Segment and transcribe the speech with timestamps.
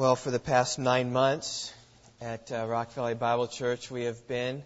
[0.00, 1.74] Well, for the past nine months
[2.22, 4.64] at uh, Rock Valley Bible Church, we have been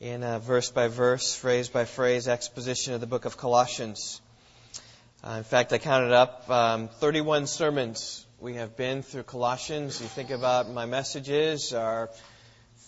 [0.00, 4.20] in a verse by verse, phrase by phrase exposition of the book of Colossians.
[5.22, 10.00] Uh, in fact, I counted up um, 31 sermons we have been through Colossians.
[10.00, 12.10] You think about my messages are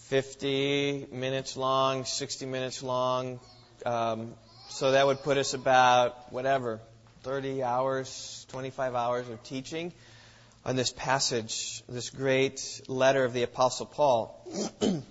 [0.08, 3.38] 50 minutes long, 60 minutes long.
[3.84, 4.34] Um,
[4.70, 6.80] so that would put us about whatever,
[7.22, 9.92] 30 hours, 25 hours of teaching
[10.66, 14.44] on this passage, this great letter of the Apostle Paul.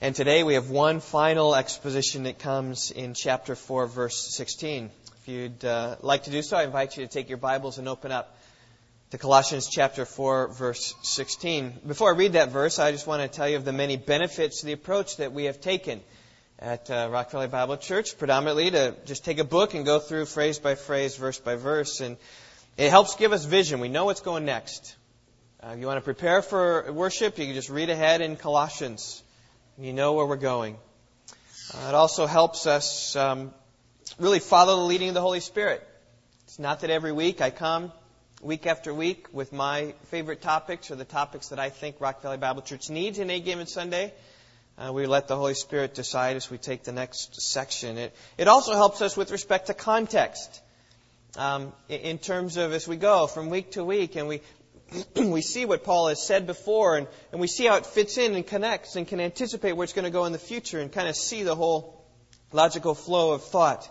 [0.00, 4.88] and today we have one final exposition that comes in chapter 4, verse 16.
[5.20, 7.90] If you'd uh, like to do so, I invite you to take your Bibles and
[7.90, 8.38] open up
[9.10, 11.80] to Colossians chapter 4, verse 16.
[11.86, 14.62] Before I read that verse, I just want to tell you of the many benefits
[14.62, 16.00] the approach that we have taken
[16.58, 20.24] at uh, Rock Valley Bible Church, predominantly to just take a book and go through
[20.24, 22.00] phrase by phrase, verse by verse.
[22.00, 22.16] And
[22.78, 23.80] it helps give us vision.
[23.80, 24.94] We know what's going next.
[25.60, 29.20] Uh, if you want to prepare for worship, you can just read ahead in Colossians.
[29.78, 30.76] You know where we're going.
[31.74, 33.52] Uh, it also helps us um,
[34.16, 35.84] really follow the leading of the Holy Spirit.
[36.44, 37.90] It's not that every week I come
[38.42, 42.36] week after week with my favorite topics or the topics that I think Rock Valley
[42.36, 44.14] Bible Church needs in a given Sunday.
[44.78, 47.98] Uh, we let the Holy Spirit decide as we take the next section.
[47.98, 50.62] It, it also helps us with respect to context
[51.38, 54.42] um, in terms of as we go from week to week and we
[55.16, 58.34] we see what Paul has said before and, and we see how it fits in
[58.34, 61.08] and connects and can anticipate where it's going to go in the future and kind
[61.08, 62.04] of see the whole
[62.52, 63.88] logical flow of thought.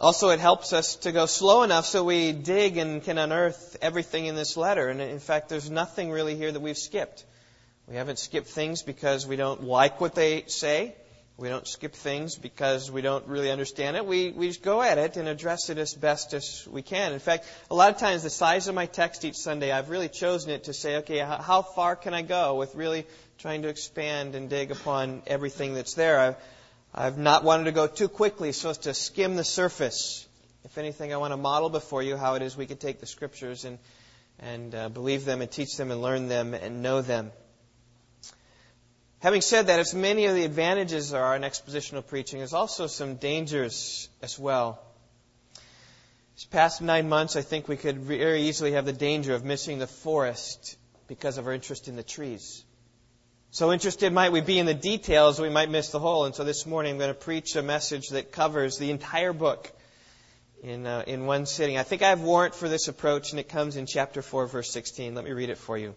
[0.00, 4.24] Also, it helps us to go slow enough so we dig and can unearth everything
[4.24, 4.88] in this letter.
[4.88, 7.26] And in fact, there's nothing really here that we've skipped.
[7.86, 10.94] We haven't skipped things because we don't like what they say.
[11.40, 14.04] We don't skip things because we don't really understand it.
[14.04, 17.14] We, we just go at it and address it as best as we can.
[17.14, 20.10] In fact, a lot of times the size of my text each Sunday, I've really
[20.10, 23.06] chosen it to say, okay, how far can I go with really
[23.38, 26.20] trying to expand and dig upon everything that's there?
[26.20, 26.36] I've,
[26.94, 30.28] I've not wanted to go too quickly so as to skim the surface.
[30.66, 33.06] If anything, I want to model before you how it is we can take the
[33.06, 33.78] scriptures and,
[34.40, 37.32] and uh, believe them and teach them and learn them and know them.
[39.20, 43.16] Having said that, as many of the advantages are in expositional preaching, there's also some
[43.16, 44.80] dangers as well.
[46.36, 49.78] These past nine months, I think we could very easily have the danger of missing
[49.78, 52.64] the forest because of our interest in the trees.
[53.50, 56.24] So interested might we be in the details, we might miss the whole.
[56.24, 59.70] And so this morning, I'm going to preach a message that covers the entire book
[60.62, 61.76] in, uh, in one sitting.
[61.76, 64.70] I think I have warrant for this approach, and it comes in chapter 4, verse
[64.70, 65.14] 16.
[65.14, 65.94] Let me read it for you.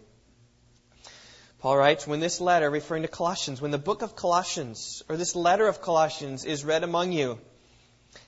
[1.64, 5.34] Paul writes, when this letter, referring to Colossians, when the book of Colossians, or this
[5.34, 7.38] letter of Colossians, is read among you,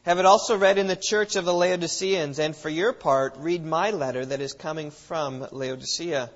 [0.05, 3.63] have it also read in the church of the Laodiceans, and for your part, read
[3.63, 6.31] my letter that is coming from Laodicea.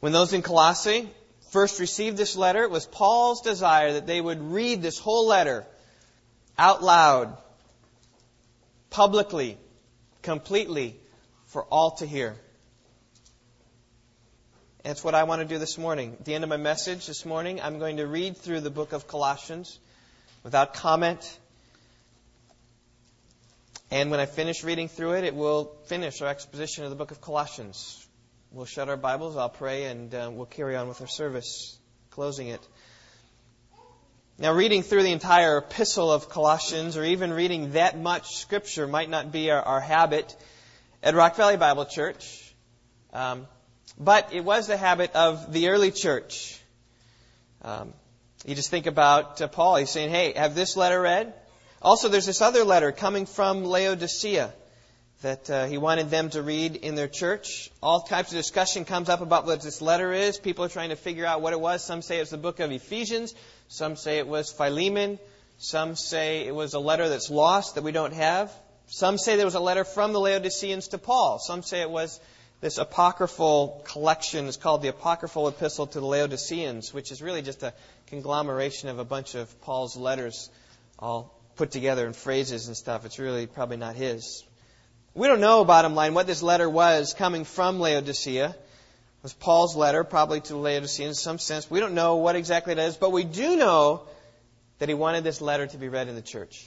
[0.00, 1.08] When those in Colossae
[1.52, 5.64] first received this letter, it was Paul's desire that they would read this whole letter
[6.58, 7.34] out loud,
[8.90, 9.56] publicly,
[10.20, 11.00] completely,
[11.46, 12.36] for all to hear.
[14.82, 16.16] That's what I want to do this morning.
[16.18, 18.94] At the end of my message this morning, I'm going to read through the book
[18.94, 19.78] of Colossians
[20.42, 21.38] without comment.
[23.90, 27.10] And when I finish reading through it, it will finish our exposition of the book
[27.10, 28.06] of Colossians.
[28.52, 31.78] We'll shut our Bibles, I'll pray, and uh, we'll carry on with our service,
[32.12, 32.66] closing it.
[34.38, 39.10] Now, reading through the entire epistle of Colossians, or even reading that much scripture, might
[39.10, 40.34] not be our, our habit
[41.02, 42.54] at Rock Valley Bible Church.
[43.12, 43.46] Um,
[44.00, 46.58] but it was the habit of the early church.
[47.62, 47.92] Um,
[48.46, 49.76] you just think about uh, Paul.
[49.76, 51.34] He's saying, hey, have this letter read?
[51.82, 54.54] Also, there's this other letter coming from Laodicea
[55.20, 57.70] that uh, he wanted them to read in their church.
[57.82, 60.38] All types of discussion comes up about what this letter is.
[60.38, 61.84] People are trying to figure out what it was.
[61.84, 63.34] Some say it's the book of Ephesians.
[63.68, 65.18] Some say it was Philemon.
[65.58, 68.50] Some say it was a letter that's lost that we don't have.
[68.86, 71.38] Some say there was a letter from the Laodiceans to Paul.
[71.38, 72.18] Some say it was
[72.60, 77.62] this apocryphal collection is called the Apocryphal Epistle to the Laodiceans, which is really just
[77.62, 77.72] a
[78.08, 80.50] conglomeration of a bunch of Paul's letters
[80.98, 83.06] all put together in phrases and stuff.
[83.06, 84.44] It's really probably not his.
[85.14, 88.50] We don't know, bottom line, what this letter was coming from Laodicea.
[88.50, 91.70] It was Paul's letter, probably to the Laodiceans in some sense.
[91.70, 94.02] We don't know what exactly it is, but we do know
[94.78, 96.66] that he wanted this letter to be read in the church.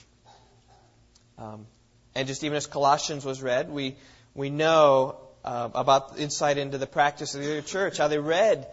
[1.38, 1.66] Um,
[2.14, 3.96] and just even as Colossians was read, we,
[4.34, 8.66] we know uh, about insight into the practice of the church, how they read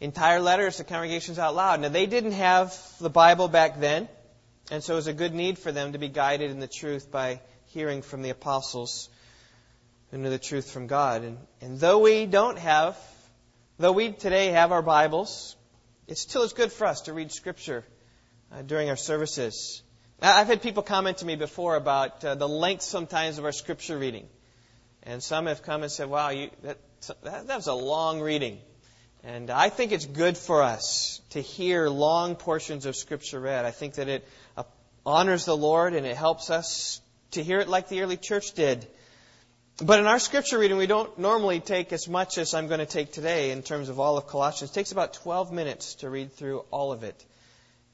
[0.00, 1.80] entire letters to congregations out loud.
[1.80, 4.08] Now, they didn't have the Bible back then,
[4.70, 7.10] and so it was a good need for them to be guided in the truth
[7.10, 9.08] by hearing from the apostles.
[10.10, 11.22] who knew the truth from God.
[11.22, 12.96] And, and though we don't have,
[13.78, 15.56] though we today have our Bibles,
[16.06, 17.84] it still is good for us to read Scripture
[18.52, 19.82] uh, during our services.
[20.22, 23.98] I've had people comment to me before about uh, the length sometimes of our Scripture
[23.98, 24.28] reading.
[25.06, 26.78] And some have come and said, wow, you, that,
[27.22, 28.58] that, that was a long reading.
[29.22, 33.64] And I think it's good for us to hear long portions of Scripture read.
[33.64, 34.64] I think that it uh,
[35.04, 37.00] honors the Lord and it helps us
[37.32, 38.86] to hear it like the early church did.
[39.82, 42.86] But in our scripture reading, we don't normally take as much as I'm going to
[42.86, 44.70] take today in terms of all of Colossians.
[44.70, 47.22] It takes about 12 minutes to read through all of it.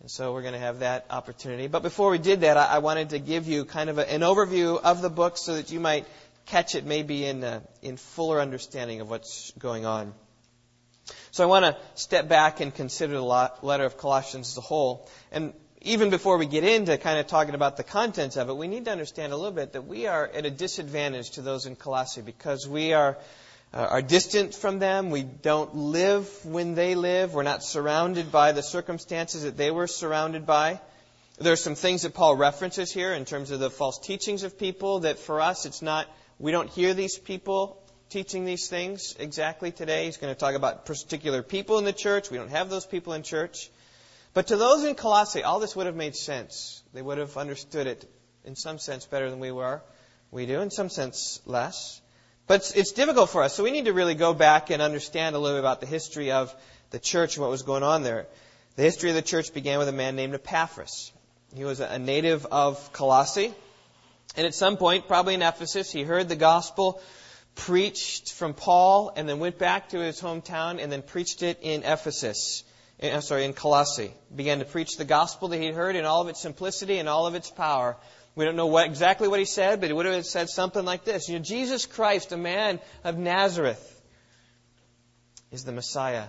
[0.01, 1.67] And so we're going to have that opportunity.
[1.67, 5.03] But before we did that, I, wanted to give you kind of an overview of
[5.03, 6.07] the book so that you might
[6.47, 10.15] catch it maybe in, uh, in fuller understanding of what's going on.
[11.31, 15.09] So I want to step back and consider the letter of Colossians as a whole.
[15.31, 18.69] And even before we get into kind of talking about the contents of it, we
[18.69, 21.75] need to understand a little bit that we are at a disadvantage to those in
[21.75, 23.19] Colossae because we are
[23.75, 25.11] uh, are distant from them.
[25.11, 27.33] We don't live when they live.
[27.33, 30.81] We're not surrounded by the circumstances that they were surrounded by.
[31.39, 34.59] There are some things that Paul references here in terms of the false teachings of
[34.59, 36.07] people that for us it's not
[36.43, 37.81] we don't hear these people
[38.11, 40.07] teaching these things exactly today.
[40.07, 42.33] He's going to talk about particular people in the church.
[42.33, 43.71] We don't have those people in church.
[44.35, 46.83] But to those in Colossae, all this would have made sense.
[46.93, 48.11] They would have understood it
[48.45, 49.83] in some sense better than we were.
[50.33, 52.01] We do, in some sense less.
[52.49, 55.37] But it's, it's difficult for us, so we need to really go back and understand
[55.37, 56.53] a little bit about the history of
[56.91, 58.27] the church and what was going on there.
[58.75, 61.13] The history of the church began with a man named Epaphras.
[61.55, 63.55] He was a native of Colossae.
[64.37, 67.01] And at some point, probably in Ephesus, he heard the gospel
[67.55, 71.83] preached from Paul and then went back to his hometown and then preached it in
[71.83, 72.65] Ephesus.
[73.01, 76.23] Eh, I'm sorry, in Colossae, began to preach the gospel that he'd heard in all
[76.23, 77.97] of its simplicity and all of its power.
[78.35, 81.05] We don't know what, exactly what he said, but he would have said something like
[81.05, 81.29] this.
[81.29, 84.01] You know, Jesus Christ, a man of Nazareth,
[85.51, 86.27] is the Messiah.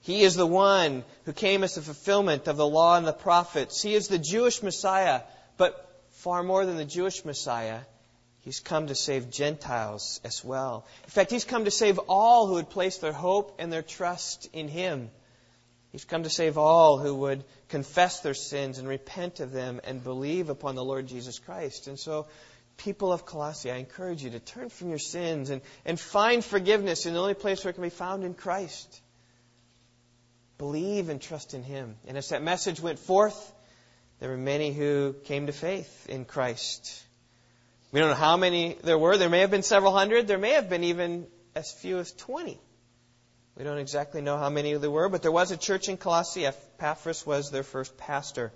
[0.00, 3.80] He is the one who came as the fulfillment of the law and the prophets.
[3.80, 5.22] He is the Jewish Messiah,
[5.56, 5.89] but
[6.20, 7.80] far more than the Jewish Messiah,
[8.40, 10.86] He's come to save Gentiles as well.
[11.04, 14.48] In fact, He's come to save all who would place their hope and their trust
[14.52, 15.10] in Him.
[15.92, 20.02] He's come to save all who would confess their sins and repent of them and
[20.02, 21.86] believe upon the Lord Jesus Christ.
[21.86, 22.28] And so,
[22.76, 27.06] people of Colossae, I encourage you to turn from your sins and, and find forgiveness
[27.06, 29.00] in the only place where it can be found in Christ.
[30.58, 31.96] Believe and trust in Him.
[32.06, 33.52] And as that message went forth,
[34.20, 37.02] there were many who came to faith in Christ.
[37.90, 39.16] We don't know how many there were.
[39.16, 40.28] There may have been several hundred.
[40.28, 42.60] There may have been even as few as 20.
[43.56, 46.46] We don't exactly know how many there were, but there was a church in Colossae.
[46.46, 48.52] Epaphras was their first pastor.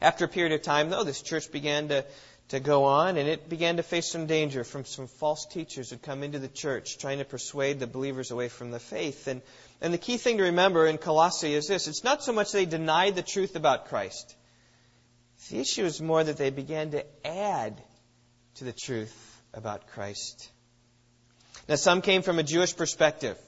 [0.00, 2.06] After a period of time, though, this church began to,
[2.50, 6.02] to go on, and it began to face some danger from some false teachers who'd
[6.02, 9.28] come into the church, trying to persuade the believers away from the faith.
[9.28, 9.40] And,
[9.80, 12.66] and the key thing to remember in Colossae is this it's not so much they
[12.66, 14.34] denied the truth about Christ,
[15.48, 17.80] the issue is more that they began to add
[18.56, 20.50] to the truth about Christ.
[21.68, 23.38] Now, some came from a Jewish perspective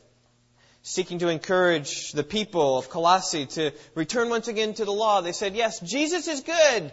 [0.85, 5.21] seeking to encourage the people of Colossae to return once again to the law.
[5.21, 6.93] They said, yes, Jesus is good,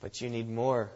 [0.00, 0.90] but you need more.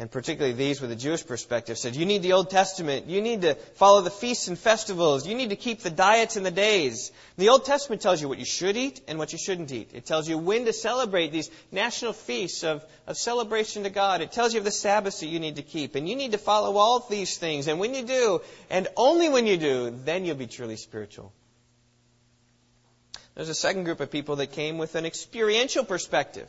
[0.00, 3.06] And particularly these with a Jewish perspective said, you need the Old Testament.
[3.06, 5.26] You need to follow the feasts and festivals.
[5.26, 7.12] You need to keep the diets and the days.
[7.36, 9.90] The Old Testament tells you what you should eat and what you shouldn't eat.
[9.92, 14.22] It tells you when to celebrate these national feasts of, of celebration to God.
[14.22, 15.94] It tells you of the Sabbaths that you need to keep.
[15.96, 17.68] And you need to follow all these things.
[17.68, 18.40] And when you do,
[18.70, 21.30] and only when you do, then you'll be truly spiritual.
[23.34, 26.48] There's a second group of people that came with an experiential perspective.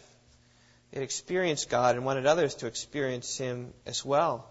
[0.92, 4.48] They experienced God and wanted others to experience Him as well.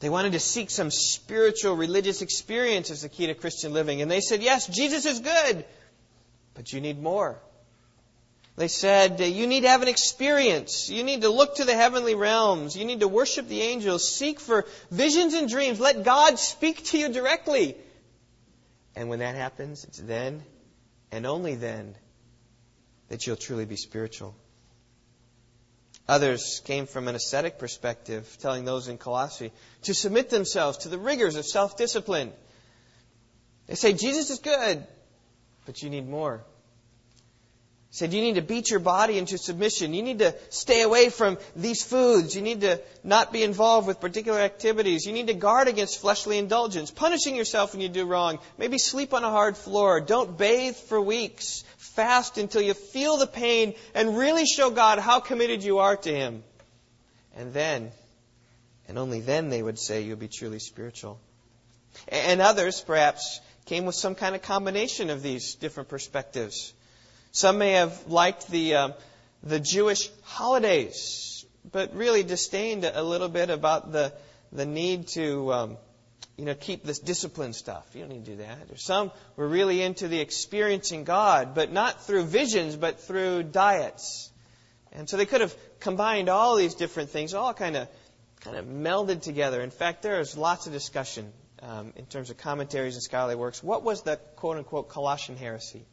[0.00, 4.00] They wanted to seek some spiritual religious experience as the key to Christian living.
[4.00, 5.64] And they said, yes, Jesus is good,
[6.54, 7.40] but you need more.
[8.56, 10.90] They said, you need to have an experience.
[10.90, 12.76] You need to look to the heavenly realms.
[12.76, 14.08] You need to worship the angels.
[14.08, 15.80] Seek for visions and dreams.
[15.80, 17.76] Let God speak to you directly.
[18.94, 20.42] And when that happens, it's then
[21.12, 21.94] and only then
[23.08, 24.34] that you'll truly be spiritual.
[26.08, 30.98] Others came from an ascetic perspective, telling those in Colossae to submit themselves to the
[30.98, 32.32] rigors of self discipline.
[33.66, 34.86] They say, Jesus is good,
[35.66, 36.44] but you need more.
[37.90, 39.94] Said, You need to beat your body into submission.
[39.94, 42.36] You need to stay away from these foods.
[42.36, 45.06] You need to not be involved with particular activities.
[45.06, 48.40] You need to guard against fleshly indulgence, punishing yourself when you do wrong.
[48.58, 50.00] Maybe sleep on a hard floor.
[50.00, 55.20] Don't bathe for weeks fast until you feel the pain and really show God how
[55.20, 56.44] committed you are to Him.
[57.36, 57.90] And then,
[58.86, 61.20] And only then they would say you'll be truly spiritual.
[62.08, 66.72] And others, perhaps, came with some kind of combination of these different perspectives.
[67.32, 68.94] Some may have liked the, um,
[69.42, 74.12] the Jewish holidays, but really disdained a little bit about the,
[74.52, 75.76] the need to um,
[76.38, 77.84] you know, keep this discipline stuff.
[77.94, 78.70] You don't need to do that.
[78.70, 84.30] Or some were really into the experiencing God, but not through visions, but through diets.
[84.92, 87.88] And so they could have combined all these different things, all kind of
[88.40, 89.60] kind of melded together.
[89.60, 93.62] In fact, there is lots of discussion um, in terms of commentaries and scholarly works.
[93.62, 95.84] What was the quote unquote Colossian heresy?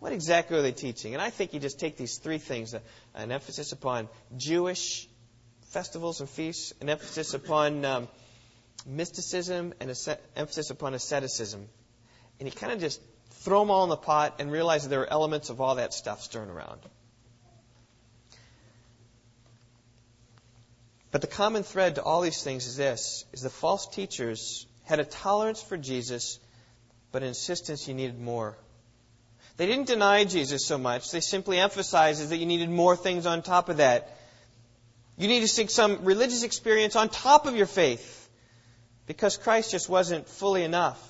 [0.00, 1.14] What exactly are they teaching?
[1.14, 2.74] And I think you just take these three things
[3.14, 5.08] an emphasis upon Jewish
[5.70, 8.08] festivals and feasts, an emphasis upon um,
[8.86, 11.68] mysticism, and an emphasis upon asceticism.
[12.38, 13.00] And you kind of just
[13.30, 15.92] throw them all in the pot and realize that there are elements of all that
[15.92, 16.80] stuff stirring around.
[21.10, 25.00] But the common thread to all these things is this is the false teachers had
[25.00, 26.38] a tolerance for Jesus,
[27.12, 28.56] but an insistence you needed more.
[29.58, 31.10] They didn't deny Jesus so much.
[31.10, 34.16] They simply emphasized that you needed more things on top of that.
[35.16, 38.28] You need to seek some religious experience on top of your faith
[39.06, 41.04] because Christ just wasn't fully enough.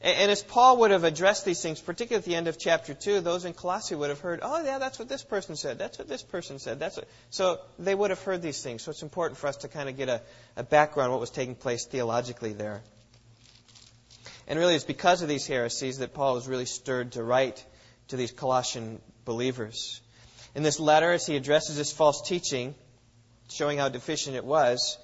[0.00, 3.20] And as Paul would have addressed these things, particularly at the end of chapter 2,
[3.20, 5.78] those in Colossae would have heard, oh, yeah, that's what this person said.
[5.78, 6.78] That's what this person said.
[6.78, 7.08] That's what...
[7.30, 8.82] So they would have heard these things.
[8.82, 10.20] So it's important for us to kind of get a,
[10.56, 12.82] a background on what was taking place theologically there.
[14.48, 17.64] And really, it's because of these heresies that Paul was really stirred to write
[18.12, 20.02] to these Colossian believers.
[20.54, 22.74] In this letter, as he addresses this false teaching,
[23.48, 24.98] showing how deficient it was,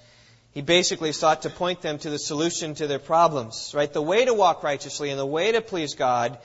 [0.52, 3.90] he basically sought to point them to the solution to their problems, right?
[3.90, 6.38] The way to walk righteously and the way to please God,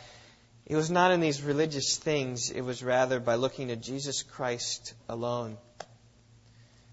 [0.66, 4.94] it was not in these religious things, it was rather by looking to Jesus Christ
[5.10, 5.58] alone.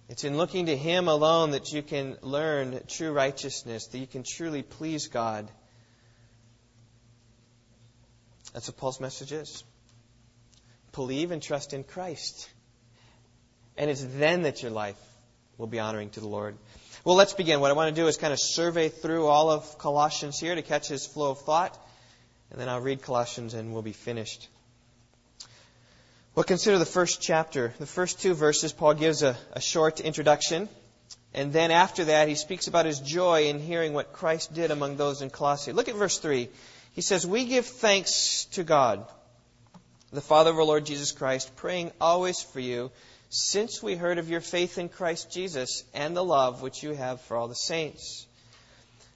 [0.09, 4.25] It's in looking to Him alone that you can learn true righteousness, that you can
[4.25, 5.49] truly please God.
[8.53, 9.65] That's what Paul's message is.
[10.93, 12.49] Believe and trust in Christ.
[13.77, 14.99] And it's then that your life
[15.57, 16.57] will be honoring to the Lord.
[17.05, 17.61] Well, let's begin.
[17.61, 20.63] What I want to do is kind of survey through all of Colossians here to
[20.63, 21.79] catch his flow of thought.
[22.51, 24.49] And then I'll read Colossians and we'll be finished.
[26.35, 27.73] Well, consider the first chapter.
[27.79, 30.69] The first two verses, Paul gives a, a short introduction.
[31.33, 34.97] And then after that, he speaks about his joy in hearing what Christ did among
[34.97, 35.73] those in Colossae.
[35.73, 36.49] Look at verse 3.
[37.01, 39.07] He says, We give thanks to God,
[40.13, 42.91] the Father of our Lord Jesus Christ, praying always for you
[43.31, 47.23] since we heard of your faith in Christ Jesus and the love which you have
[47.23, 48.27] for all the saints.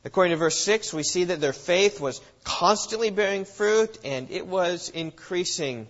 [0.02, 4.46] According to verse 6, we see that their faith was constantly bearing fruit and it
[4.46, 5.86] was increasing.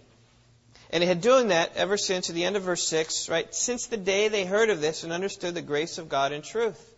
[0.90, 3.54] And it had doing that ever since, at the end of verse 6, right?
[3.54, 6.92] Since the day they heard of this and understood the grace of God in truth.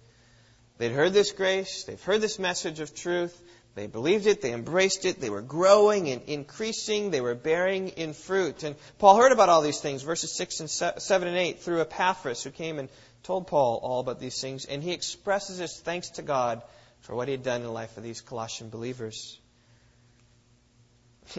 [0.79, 3.43] They'd heard this grace, they've heard this message of truth,
[3.77, 8.15] they believed it, they embraced it, they were growing and increasing, they were bearing in
[8.15, 8.63] fruit.
[8.63, 12.43] And Paul heard about all these things, verses 6 and 7 and 8, through Epaphras,
[12.43, 12.89] who came and
[13.23, 14.65] told Paul all about these things.
[14.65, 16.63] And he expresses his thanks to God
[17.01, 19.39] for what he had done in the life of these Colossian believers.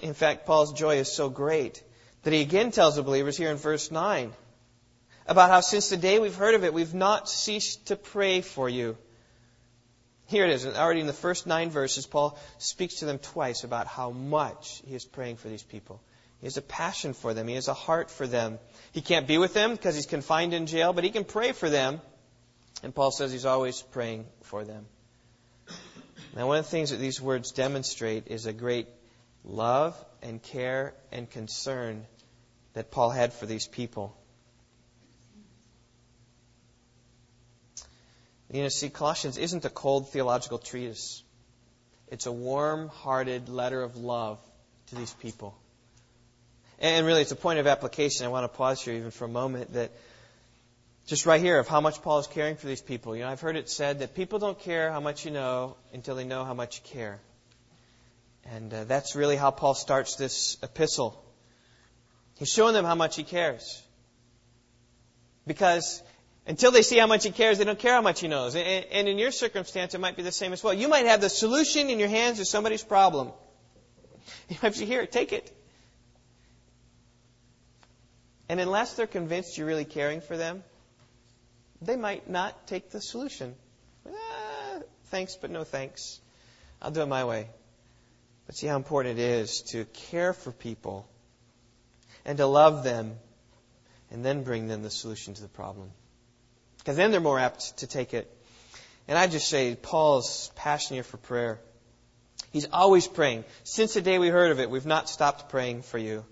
[0.04, 1.82] In fact, Paul's joy is so great
[2.22, 4.32] that he again tells the believers here in verse 9
[5.26, 8.70] about how since the day we've heard of it, we've not ceased to pray for
[8.70, 8.96] you
[10.28, 10.66] here it is.
[10.66, 14.94] Already in the first nine verses, Paul speaks to them twice about how much he
[14.94, 16.02] is praying for these people.
[16.40, 17.48] He has a passion for them.
[17.48, 18.60] He has a heart for them.
[18.92, 21.70] He can't be with them because he's confined in jail, but he can pray for
[21.70, 22.02] them.
[22.84, 24.86] And Paul says he's always praying for them.
[26.36, 28.88] Now, one of the things that these words demonstrate is a great
[29.44, 32.06] love and care and concern
[32.74, 34.16] that Paul had for these people.
[38.52, 41.24] You know, see, Colossians isn't a cold theological treatise.
[42.10, 44.40] It's a warm hearted letter of love
[44.88, 45.58] to these people.
[46.80, 48.26] And really, it's a point of application.
[48.26, 49.92] I want to pause here even for a moment that
[51.08, 53.16] just right here of how much Paul is caring for these people.
[53.16, 56.16] You know, I've heard it said that people don't care how much you know until
[56.16, 57.20] they know how much you care.
[58.46, 61.22] And uh, that's really how Paul starts this epistle.
[62.36, 63.82] He's showing them how much he cares.
[65.46, 66.04] Because
[66.48, 68.56] until they see how much he cares, they don't care how much he knows.
[68.56, 70.74] And, in your circumstance, it might be the same as well.
[70.74, 73.32] You might have the solution in your hands to somebody's problem.
[74.50, 75.52] You might say, here, take it.
[78.50, 80.64] And unless they're convinced you're really caring for them,
[81.82, 83.56] they might not take the solution.
[84.06, 86.20] Ah, thanks, but no thanks.
[86.82, 87.50] I'll do it my way.
[88.46, 91.10] But see how important it is to care for people
[92.26, 93.18] and to love them
[94.12, 95.92] and then bring them the solution to the problem
[96.88, 98.34] because then they're more apt to take it.
[99.10, 101.60] And I just say, Paul's passion here for prayer.
[102.54, 103.44] He's always praying.
[103.66, 106.24] Since the day we heard of it, we've not stopped praying for you.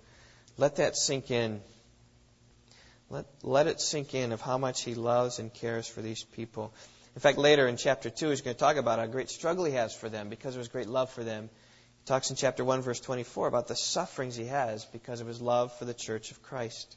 [0.57, 1.59] Let that sink in.
[3.09, 6.73] Let, let it sink in of how much he loves and cares for these people.
[7.15, 9.73] In fact, later in chapter 2, he's going to talk about how great struggle he
[9.73, 11.49] has for them because of his great love for them.
[11.97, 15.41] He talks in chapter 1, verse 24 about the sufferings he has because of his
[15.41, 16.95] love for the church of Christ.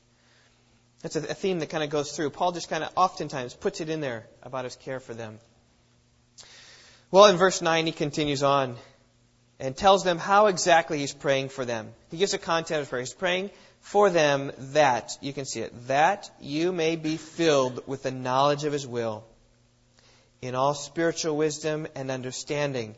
[1.03, 2.31] That's a, theme that kind of goes through.
[2.31, 5.39] Paul just kind of oftentimes puts it in there about his care for them.
[7.11, 8.77] Well, in verse 9, he continues on
[9.61, 11.93] and tells them how exactly he's praying for them.
[12.11, 13.01] He gives a content of prayer.
[13.01, 13.51] He's praying
[13.81, 18.65] for them that, you can see it, that you may be filled with the knowledge
[18.65, 19.25] of his will
[20.43, 22.95] in all spiritual wisdom and understanding.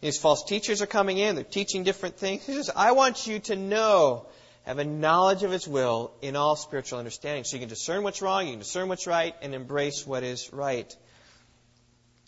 [0.00, 2.44] These false teachers are coming in, they're teaching different things.
[2.44, 4.26] He says, I want you to know,
[4.64, 7.44] have a knowledge of his will in all spiritual understanding.
[7.44, 10.52] So you can discern what's wrong, you can discern what's right, and embrace what is
[10.52, 10.94] right.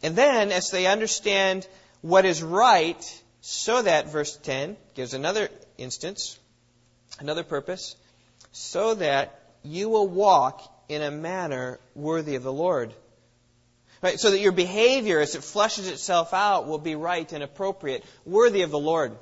[0.02, 1.66] And then, as they understand
[2.02, 6.38] what is right, so that, verse 10 gives another instance,
[7.18, 7.96] another purpose,
[8.52, 12.92] so that you will walk in a manner worthy of the Lord.
[14.02, 14.20] Right?
[14.20, 18.62] So that your behavior, as it flushes itself out, will be right and appropriate, worthy
[18.62, 19.16] of the Lord.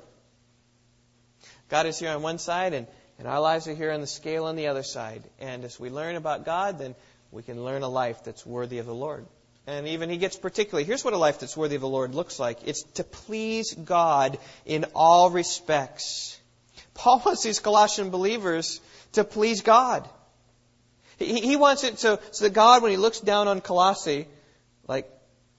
[1.69, 4.45] God is here on one side, and, and our lives are here on the scale
[4.45, 5.23] on the other side.
[5.39, 6.95] And as we learn about God, then
[7.31, 9.25] we can learn a life that's worthy of the Lord.
[9.67, 10.83] And even he gets particularly.
[10.83, 14.37] Here's what a life that's worthy of the Lord looks like it's to please God
[14.65, 16.39] in all respects.
[16.93, 18.79] Paul wants these Colossian believers
[19.13, 20.07] to please God.
[21.17, 24.27] He, he wants it so, so that God, when he looks down on Colossae,
[24.87, 25.09] like,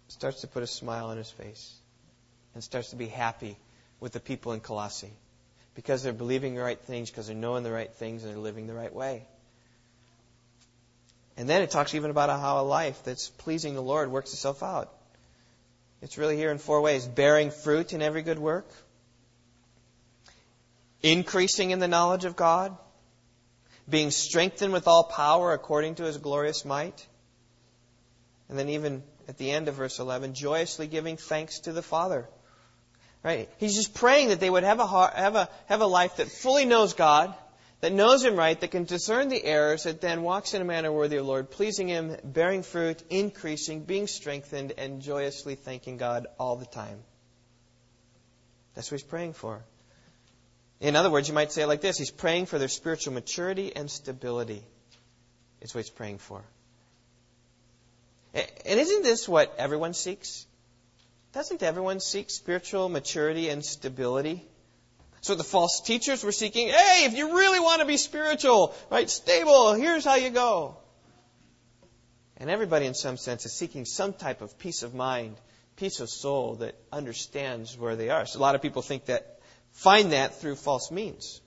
[0.08, 1.74] starts to put a smile on his face
[2.54, 3.56] and starts to be happy
[3.98, 5.12] with the people in Colossae
[5.76, 8.66] because they're believing the right things, because they're knowing the right things, and they're living
[8.66, 9.22] the right way.
[11.36, 14.62] And then it talks even about how a life that's pleasing the Lord works itself
[14.62, 14.90] out.
[16.00, 18.68] It's really here in four ways bearing fruit in every good work,
[21.02, 22.76] increasing in the knowledge of God,
[23.88, 27.06] being strengthened with all power according to his glorious might,
[28.48, 32.26] and then even at the end of verse 11, joyously giving thanks to the Father.
[33.26, 33.48] Right?
[33.58, 36.28] He's just praying that they would have a, heart, have a, have a life that
[36.28, 37.34] fully knows God,
[37.80, 40.92] that knows Him right, that can discern the errors, that then walks in a manner
[40.92, 46.28] worthy of the Lord, pleasing Him, bearing fruit, increasing, being strengthened, and joyously thanking God
[46.38, 47.00] all the time.
[48.76, 49.64] That's what He's praying for.
[50.78, 53.74] In other words, you might say it like this He's praying for their spiritual maturity
[53.74, 54.62] and stability.
[55.60, 56.44] Is what He's praying for.
[58.34, 60.46] And isn't this what everyone seeks?
[61.36, 64.42] Doesn't everyone seek spiritual maturity and stability?
[65.20, 69.10] So the false teachers were seeking, hey, if you really want to be spiritual, right,
[69.10, 70.78] stable, here's how you go.
[72.38, 75.36] And everybody, in some sense, is seeking some type of peace of mind,
[75.76, 78.24] peace of soul that understands where they are.
[78.24, 79.40] So a lot of people think that,
[79.72, 81.42] find that through false means.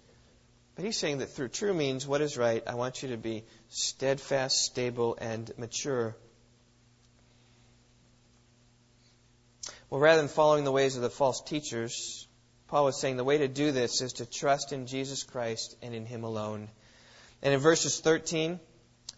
[0.75, 3.43] But he's saying that through true means, what is right, I want you to be
[3.69, 6.15] steadfast, stable, and mature.
[9.89, 12.28] Well, rather than following the ways of the false teachers,
[12.67, 15.95] Paul was saying the way to do this is to trust in Jesus Christ and
[15.95, 16.69] in Him alone.
[17.41, 18.60] And in verses 13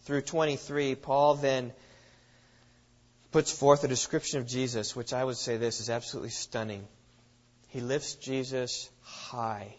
[0.05, 1.73] through 23, Paul then
[3.31, 6.87] puts forth a description of Jesus, which I would say this is absolutely stunning.
[7.67, 9.75] He lifts Jesus high.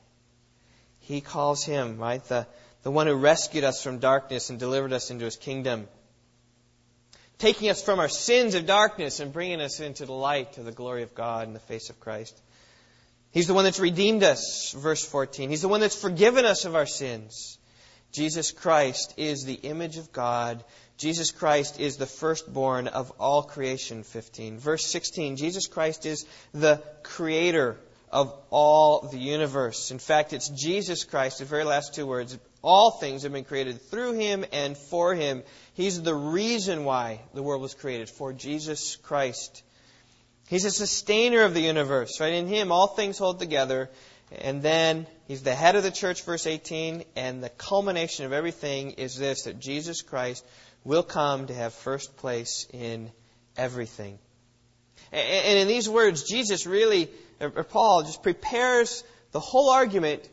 [1.00, 2.46] He calls him, right, the,
[2.82, 5.88] the one who rescued us from darkness and delivered us into his kingdom,
[7.38, 10.72] taking us from our sins of darkness and bringing us into the light of the
[10.72, 12.40] glory of God in the face of Christ.
[13.32, 15.50] He's the one that's redeemed us, verse 14.
[15.50, 17.58] He's the one that's forgiven us of our sins.
[18.12, 20.62] Jesus Christ is the image of God.
[20.98, 24.58] Jesus Christ is the firstborn of all creation, 15.
[24.58, 27.78] Verse 16, Jesus Christ is the creator
[28.10, 29.90] of all the universe.
[29.90, 32.38] In fact, it's Jesus Christ, the very last two words.
[32.62, 35.42] All things have been created through him and for him.
[35.74, 39.62] He's the reason why the world was created, for Jesus Christ.
[40.48, 42.34] He's a sustainer of the universe, right?
[42.34, 43.88] In Him, all things hold together.
[44.42, 47.04] And then He's the head of the church, verse 18.
[47.16, 50.44] And the culmination of everything is this that Jesus Christ
[50.84, 53.10] will come to have first place in
[53.56, 54.18] everything.
[55.10, 57.08] And in these words, Jesus really,
[57.40, 60.28] or Paul, just prepares the whole argument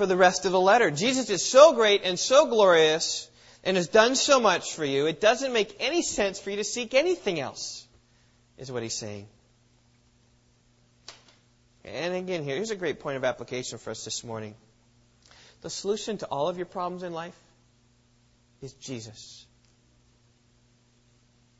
[0.00, 0.90] for the rest of the letter.
[0.90, 3.28] Jesus is so great and so glorious
[3.62, 6.64] and has done so much for you, it doesn't make any sense for you to
[6.64, 7.86] seek anything else,
[8.56, 9.26] is what he's saying.
[11.84, 14.54] And again, here's a great point of application for us this morning.
[15.60, 17.38] The solution to all of your problems in life
[18.62, 19.44] is Jesus.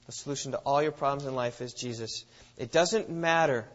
[0.07, 2.25] The solution to all your problems in life is Jesus.
[2.57, 3.69] It doesn't matter,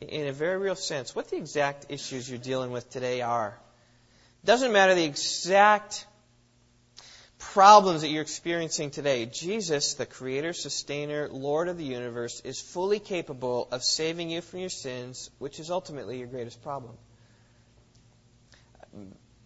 [0.00, 3.58] in a very real sense, what the exact issues you're dealing with today are.
[4.44, 6.06] Doesn't matter the exact
[7.38, 9.26] problems that you're experiencing today.
[9.26, 14.60] Jesus, the creator, sustainer, Lord of the universe, is fully capable of saving you from
[14.60, 16.96] your sins, which is ultimately your greatest problem.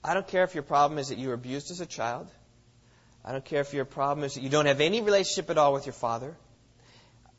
[0.02, 2.28] I don't care if your problem is that you were abused as a child.
[3.24, 5.72] I don't care if your problem is that you don't have any relationship at all
[5.72, 6.36] with your father.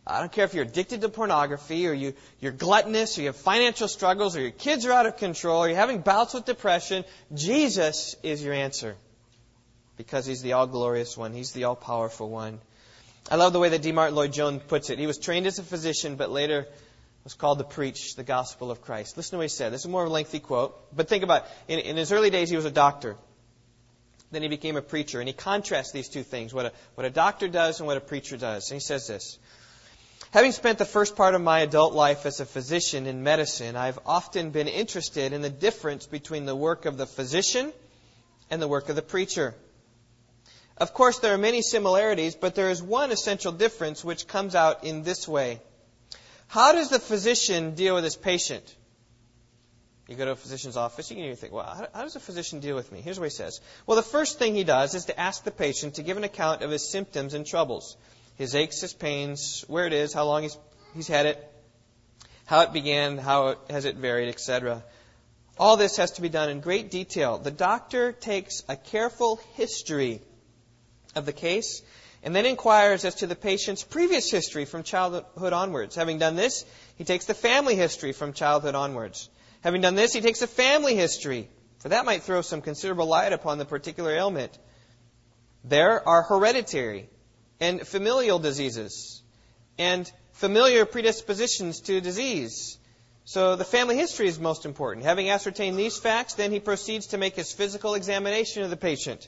[0.08, 3.36] I don't care if you're addicted to pornography or you, you're gluttonous or you have
[3.36, 7.06] financial struggles or your kids are out of control or you're having bouts with depression.
[7.34, 8.96] Jesus is your answer
[9.98, 11.34] because he's the all glorious one.
[11.34, 12.60] He's the all powerful one.
[13.32, 13.92] I love the way that D.
[13.92, 15.00] Martyn Lloyd Jones puts it.
[15.00, 16.68] He was trained as a physician, but later
[17.24, 19.18] was called to preach the gospel of Christ.
[19.18, 19.74] Listen to what he said.
[19.74, 21.74] This is a more lengthy quote, but think about it.
[21.74, 23.16] In, in his early days, he was a doctor.
[24.32, 27.10] Then he became a preacher, and he contrasts these two things, what a, what a
[27.10, 28.70] doctor does and what a preacher does.
[28.70, 29.40] And he says this.
[30.36, 34.00] Having spent the first part of my adult life as a physician in medicine, I've
[34.06, 37.72] often been interested in the difference between the work of the physician
[38.50, 39.56] and the work of the preacher.
[40.76, 44.84] Of course, there are many similarities, but there is one essential difference which comes out
[44.84, 45.62] in this way.
[46.48, 48.76] How does the physician deal with his patient?
[50.10, 52.60] You go to a physician's office, you can even think, well, how, does a physician
[52.60, 53.00] deal with me?
[53.00, 53.62] Here's what he says.
[53.88, 56.62] Well, the first thing he does is to ask the patient to give an account
[56.62, 57.96] of his symptoms and troubles
[58.36, 60.58] his aches, his pains, where it is, how long he's,
[60.94, 61.52] he's had it,
[62.46, 64.84] how it began, how it, has it varied, etc.
[65.58, 67.38] All this has to be done in great detail.
[67.38, 70.22] The doctor takes a careful history
[71.16, 71.82] of the case
[72.24, 75.96] and then inquires as to the patient's previous history from childhood onwards.
[75.96, 76.66] Having done this,
[76.98, 79.30] he takes the family history from childhood onwards.
[79.62, 81.48] Having done this, he takes a family history,
[81.80, 84.58] for that might throw some considerable light upon the particular ailment.
[85.64, 87.10] There are hereditary
[87.60, 89.22] and familial diseases
[89.78, 92.78] and familiar predispositions to disease.
[93.26, 95.06] So the family history is most important.
[95.06, 99.28] Having ascertained these facts, then he proceeds to make his physical examination of the patient.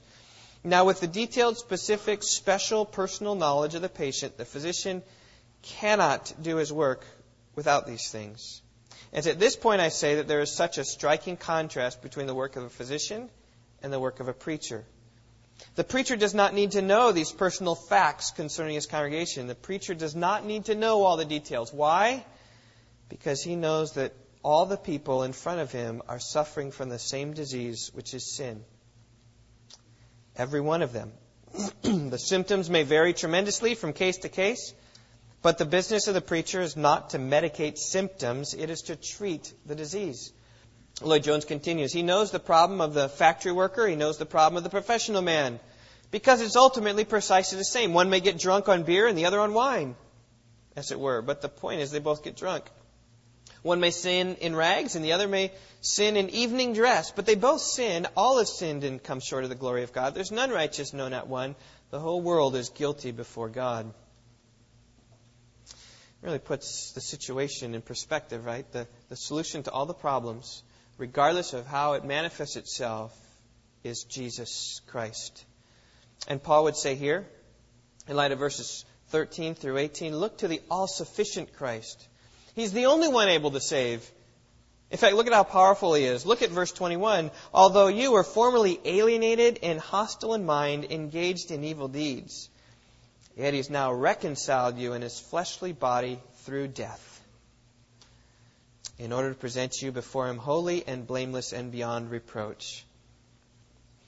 [0.63, 5.01] Now, with the detailed, specific, special personal knowledge of the patient, the physician
[5.61, 7.05] cannot do his work
[7.55, 8.61] without these things.
[9.13, 12.35] And at this point, I say that there is such a striking contrast between the
[12.35, 13.29] work of a physician
[13.81, 14.85] and the work of a preacher.
[15.75, 19.47] The preacher does not need to know these personal facts concerning his congregation.
[19.47, 21.73] The preacher does not need to know all the details.
[21.73, 22.25] Why?
[23.09, 26.99] Because he knows that all the people in front of him are suffering from the
[26.99, 28.63] same disease, which is sin.
[30.35, 31.11] Every one of them.
[31.81, 34.73] the symptoms may vary tremendously from case to case,
[35.41, 39.53] but the business of the preacher is not to medicate symptoms, it is to treat
[39.65, 40.31] the disease.
[41.01, 44.57] Lloyd Jones continues, he knows the problem of the factory worker, he knows the problem
[44.57, 45.59] of the professional man,
[46.09, 47.93] because it's ultimately precisely the same.
[47.93, 49.95] One may get drunk on beer and the other on wine,
[50.75, 52.65] as it were, but the point is they both get drunk.
[53.61, 57.35] One may sin in rags and the other may sin in evening dress, but they
[57.35, 58.07] both sin.
[58.15, 60.15] All have sinned and come short of the glory of God.
[60.15, 61.55] There's none righteous, no, not one.
[61.89, 63.93] The whole world is guilty before God.
[66.21, 68.69] Really puts the situation in perspective, right?
[68.71, 70.63] The, the solution to all the problems,
[70.97, 73.15] regardless of how it manifests itself,
[73.83, 75.45] is Jesus Christ.
[76.27, 77.27] And Paul would say here,
[78.07, 82.07] in light of verses 13 through 18, look to the all sufficient Christ
[82.57, 84.11] He's the only one able to save.
[84.89, 86.25] In fact, look at how powerful he is.
[86.25, 87.29] Look at verse 21.
[87.53, 92.49] Although you were formerly alienated and hostile in mind, engaged in evil deeds,
[93.35, 97.16] yet he's now reconciled you in his fleshly body through death,
[98.99, 102.85] in order to present you before him holy and blameless and beyond reproach.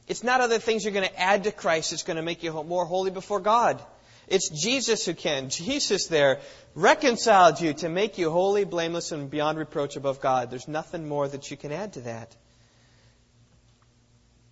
[0.08, 2.52] It's not other things you're going to add to Christ that's going to make you
[2.64, 3.80] more holy before God.
[4.28, 5.50] It's Jesus who can.
[5.50, 6.40] Jesus there
[6.76, 10.50] reconciled you to make you holy, blameless, and beyond reproach above God.
[10.50, 12.36] There's nothing more that you can add to that.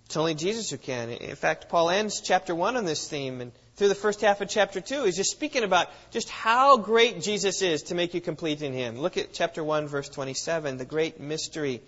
[0.06, 1.10] It's only Jesus who can.
[1.10, 4.50] In fact, Paul ends chapter 1 on this theme, and through the first half of
[4.50, 8.62] chapter 2, he's just speaking about just how great Jesus is to make you complete
[8.62, 9.00] in him.
[9.00, 10.78] Look at chapter 1, verse 27.
[10.78, 11.82] The great mystery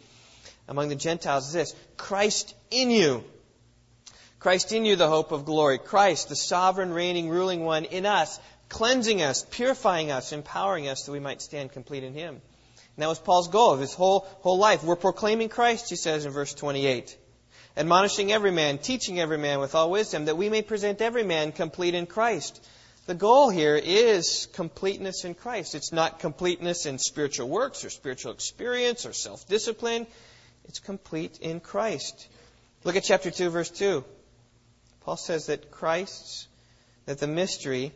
[0.68, 3.24] among the Gentiles is this Christ in you
[4.40, 5.78] Christ in you, the hope of glory.
[5.78, 11.12] Christ, the sovereign, reigning, ruling one in us, cleansing us, purifying us, empowering us that
[11.12, 12.36] we might stand complete in Him.
[12.36, 14.84] And that was Paul's goal of his whole, whole life.
[14.84, 17.18] We're proclaiming Christ, he says in verse 28.
[17.78, 21.52] Admonishing every man, teaching every man with all wisdom, that we may present every man
[21.52, 22.66] complete in Christ.
[23.06, 25.74] The goal here is completeness in Christ.
[25.74, 30.06] It's not completeness in spiritual works or spiritual experience or self discipline.
[30.66, 32.28] It's complete in Christ.
[32.84, 34.04] Look at chapter 2, verse 2.
[35.02, 36.48] Paul says that Christ's,
[37.06, 37.94] that the mystery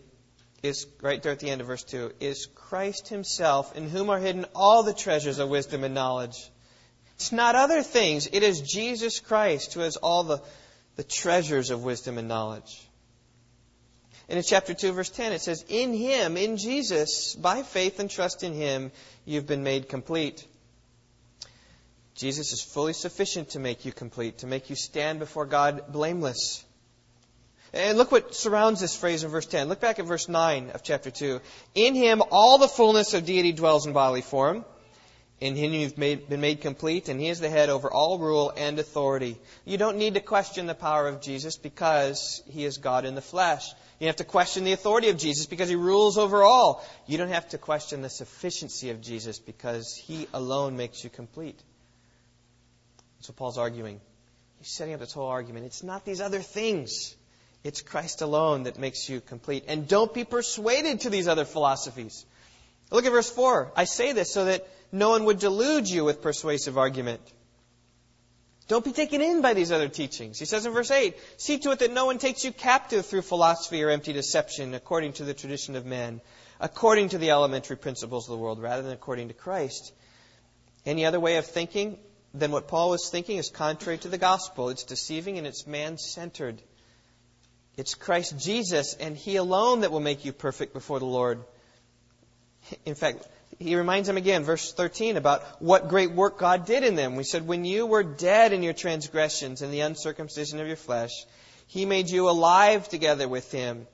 [0.63, 4.17] is, right there at the end of verse 2, is Christ Himself, in whom are
[4.17, 6.49] hidden all the treasures of wisdom and knowledge.
[7.23, 8.27] It's not other things.
[8.33, 10.41] It is Jesus Christ who has all the,
[10.97, 12.85] the treasures of wisdom and knowledge.
[14.27, 18.09] And in chapter 2, verse 10, it says, In Him, in Jesus, by faith and
[18.09, 18.91] trust in Him,
[19.23, 20.45] you've been made complete.
[22.13, 26.61] Jesus is fully sufficient to make you complete, to make you stand before God blameless.
[27.71, 29.69] And look what surrounds this phrase in verse 10.
[29.69, 31.39] Look back at verse 9 of chapter 2.
[31.73, 34.65] In him all the fullness of deity dwells in bodily form.
[35.43, 38.53] In him you've made, been made complete, and he is the head over all rule
[38.55, 39.37] and authority.
[39.65, 43.21] You don't need to question the power of Jesus because he is God in the
[43.21, 43.73] flesh.
[43.99, 46.81] You have to question the authority of Jesus because he rules over all.
[47.07, 51.61] You don't have to question the sufficiency of Jesus because he alone makes you complete.
[53.17, 53.99] That's what Paul's arguing.
[54.59, 55.65] He's setting up this whole argument.
[55.65, 57.17] It's not these other things.
[57.65, 59.65] It's Christ alone that makes you complete.
[59.67, 62.25] And don't be persuaded to these other philosophies.
[62.91, 63.73] Look at verse 4.
[63.75, 67.21] I say this so that no one would delude you with persuasive argument.
[68.67, 70.39] Don't be taken in by these other teachings.
[70.39, 73.23] He says in verse 8, See to it that no one takes you captive through
[73.23, 76.21] philosophy or empty deception according to the tradition of men,
[76.59, 79.91] according to the elementary principles of the world, rather than according to Christ.
[80.85, 81.97] Any other way of thinking
[82.33, 84.69] than what Paul was thinking is contrary to the gospel.
[84.69, 86.61] It's deceiving and it's man centered.
[87.75, 91.43] It's Christ Jesus and He alone that will make you perfect before the Lord.
[92.85, 93.27] In fact,
[93.59, 97.15] he reminds them again, verse 13, about what great work God did in them.
[97.15, 101.11] We said, When you were dead in your transgressions and the uncircumcision of your flesh,
[101.67, 103.87] He made you alive together with Him,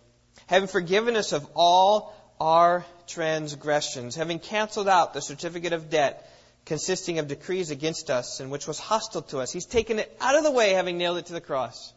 [0.48, 6.26] having forgiven us of all our transgressions, having canceled out the certificate of debt
[6.66, 9.52] consisting of decrees against us and which was hostile to us.
[9.52, 11.94] He's taken it out of the way, having nailed it to the cross.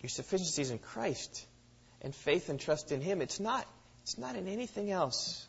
[0.00, 1.44] Your sufficiency is in Christ
[2.00, 3.20] and faith and trust in Him.
[3.20, 3.66] It's not,
[4.08, 5.46] it's not in anything else.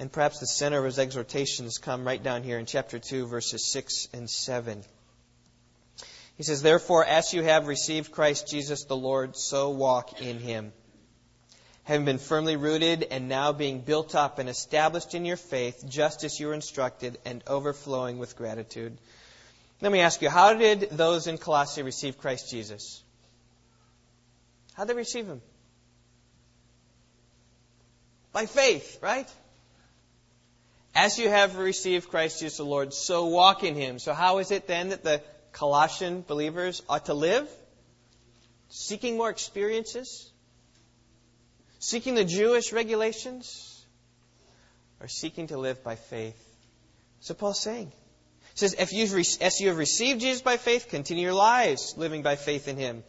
[0.00, 3.64] And perhaps the center of his exhortations come right down here in chapter 2, verses
[3.70, 4.82] 6 and 7.
[6.36, 10.72] He says, Therefore, as you have received Christ Jesus the Lord, so walk in him.
[11.84, 16.24] Having been firmly rooted and now being built up and established in your faith, just
[16.24, 18.98] as you were instructed, and overflowing with gratitude.
[19.80, 23.04] Let me ask you, how did those in Colossae receive Christ Jesus?
[24.72, 25.40] How did they receive him?
[28.34, 29.32] By faith, right?
[30.92, 34.00] As you have received Christ Jesus the Lord, so walk in him.
[34.00, 37.48] So how is it then that the Colossian believers ought to live?
[38.68, 40.30] Seeking more experiences?
[41.78, 43.84] Seeking the Jewish regulations?
[45.00, 46.40] Or seeking to live by faith?
[47.20, 47.92] So Paul's saying.
[48.52, 52.22] He says, if you've, as you have received Jesus by faith, continue your lives living
[52.22, 53.04] by faith in Him.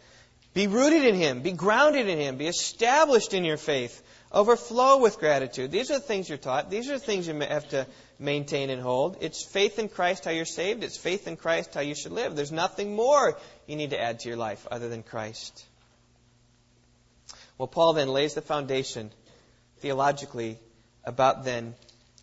[0.53, 1.41] Be rooted in Him.
[1.41, 2.38] Be grounded in Him.
[2.38, 4.03] Be established in your faith.
[4.35, 5.71] Overflow with gratitude.
[5.71, 6.69] These are the things you're taught.
[6.69, 7.87] These are the things you have to
[8.19, 9.17] maintain and hold.
[9.21, 10.83] It's faith in Christ how you're saved.
[10.83, 12.35] It's faith in Christ how you should live.
[12.35, 15.65] There's nothing more you need to add to your life other than Christ.
[17.57, 19.09] Well, Paul then lays the foundation
[19.77, 20.59] theologically
[21.05, 21.73] about then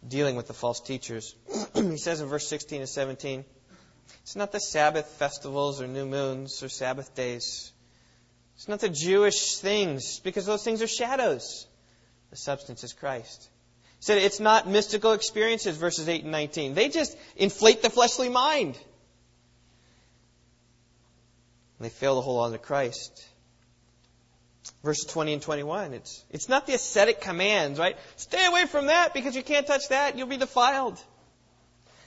[0.07, 1.35] dealing with the false teachers.
[1.75, 3.43] he says in verse 16 and 17,
[4.23, 7.73] it's not the Sabbath festivals or new moons or Sabbath days.
[8.57, 11.67] It's not the Jewish things, because those things are shadows.
[12.33, 13.49] The substance is Christ.
[13.99, 16.73] He said it's not mystical experiences, verses 8 and 19.
[16.73, 18.75] They just inflate the fleshly mind.
[21.79, 23.29] And they fail to hold on to Christ.
[24.83, 27.97] Verses 20 and 21, it's, it's not the ascetic commands, right?
[28.17, 30.17] Stay away from that because you can't touch that.
[30.17, 30.99] You'll be defiled.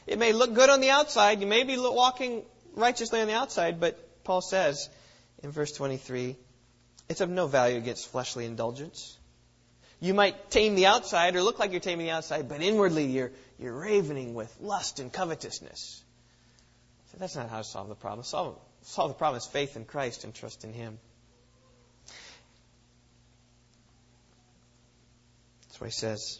[0.07, 1.39] It may look good on the outside.
[1.39, 4.89] You may be walking righteously on the outside, but Paul says
[5.43, 6.35] in verse 23,
[7.09, 9.19] it's of no value against fleshly indulgence.
[10.05, 13.31] You might tame the outside or look like you're taming the outside, but inwardly you're,
[13.57, 16.03] you're ravening with lust and covetousness.
[17.11, 18.23] So that's not how to solve the problem.
[18.23, 20.99] Solve, solve the problem is faith in Christ and trust in Him.
[25.63, 26.39] That's what he says.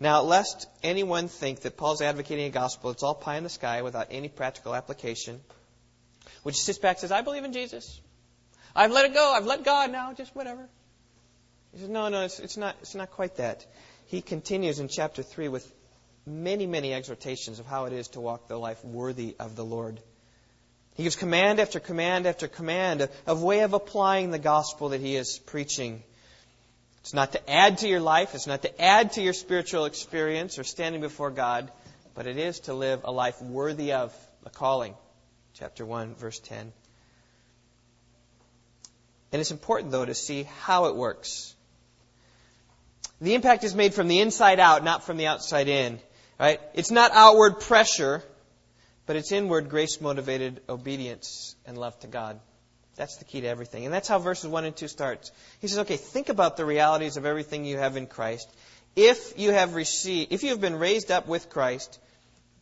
[0.00, 3.82] Now, lest anyone think that Paul's advocating a gospel that's all pie in the sky
[3.82, 5.40] without any practical application,
[6.42, 8.00] which sits back says, I believe in Jesus.
[8.74, 9.32] I've let it go.
[9.32, 10.12] I've let God now.
[10.14, 10.68] Just whatever.
[11.74, 13.66] He says, no, no, it's, it's, not, it's not quite that.
[14.06, 15.70] He continues in chapter 3 with
[16.24, 20.00] many, many exhortations of how it is to walk the life worthy of the Lord.
[20.94, 25.00] He gives command after command after command of, of way of applying the gospel that
[25.00, 26.02] he is preaching.
[27.00, 30.58] It's not to add to your life, it's not to add to your spiritual experience
[30.58, 31.70] or standing before God,
[32.14, 34.94] but it is to live a life worthy of the calling.
[35.54, 36.72] Chapter 1, verse 10.
[39.32, 41.53] And it's important, though, to see how it works.
[43.24, 45.98] The impact is made from the inside out, not from the outside in.
[46.38, 46.60] Right?
[46.74, 48.22] It's not outward pressure,
[49.06, 52.38] but it's inward grace motivated obedience and love to God.
[52.96, 53.86] That's the key to everything.
[53.86, 55.32] And that's how verses 1 and 2 starts.
[55.60, 58.46] He says, okay, think about the realities of everything you have in Christ.
[58.94, 61.98] If you have received, if you have been raised up with Christ,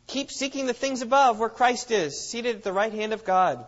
[0.07, 3.67] keep seeking the things above where Christ is, seated at the right hand of God.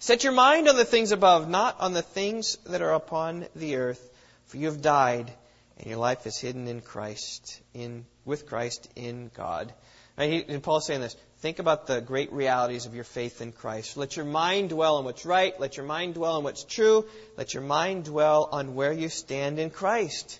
[0.00, 3.76] Set your mind on the things above, not on the things that are upon the
[3.76, 4.04] earth,
[4.46, 5.32] for you have died,
[5.80, 9.72] and your life is hidden in Christ, in with Christ in God.
[10.18, 11.16] And, he, and Paul's saying this.
[11.38, 13.96] Think about the great realities of your faith in Christ.
[13.96, 15.58] Let your mind dwell on what's right.
[15.58, 17.06] Let your mind dwell on what's true.
[17.38, 20.38] Let your mind dwell on where you stand in Christ.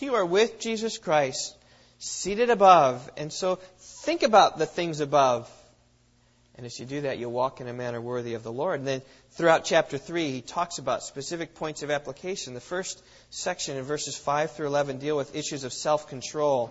[0.00, 1.56] You are with Jesus Christ,
[2.00, 3.08] seated above.
[3.16, 5.48] And so think about the things above.
[6.60, 8.80] And as you do that, you'll walk in a manner worthy of the Lord.
[8.80, 12.52] And then throughout chapter 3, he talks about specific points of application.
[12.52, 16.70] The first section in verses 5 through 11 deal with issues of self control.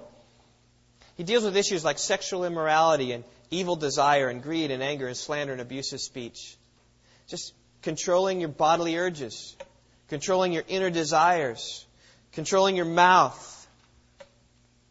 [1.17, 5.17] He deals with issues like sexual immorality and evil desire and greed and anger and
[5.17, 6.56] slander and abusive speech.
[7.28, 9.58] Just controlling your bodily urges,
[10.08, 11.84] controlling your inner desires,
[12.34, 13.67] controlling your mouth.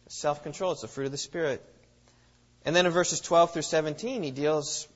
[0.09, 1.63] Self control, it's the fruit of the Spirit.
[2.69, 4.87] And then in verses 12 through 17, he deals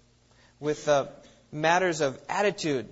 [0.59, 1.07] with uh,
[1.51, 2.87] matters of attitude.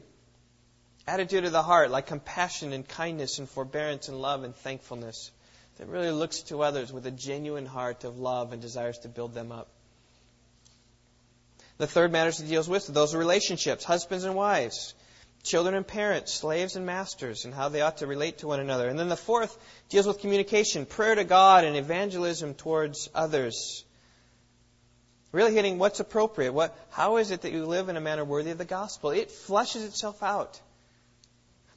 [1.07, 5.29] Attitude of the heart, like compassion and kindness and forbearance and love and thankfulness
[5.77, 9.35] that really looks to others with a genuine heart of love and desires to build
[9.35, 9.67] them up.
[11.77, 14.95] The third matters he deals with those relationships, husbands and wives,
[15.43, 18.89] children and parents, slaves and masters, and how they ought to relate to one another.
[18.89, 19.55] And then the fourth
[19.89, 23.85] deals with communication, prayer to God, and evangelism towards others.
[25.31, 26.53] Really hitting what's appropriate.
[26.53, 29.11] What, how is it that you live in a manner worthy of the gospel?
[29.11, 30.59] It flushes itself out.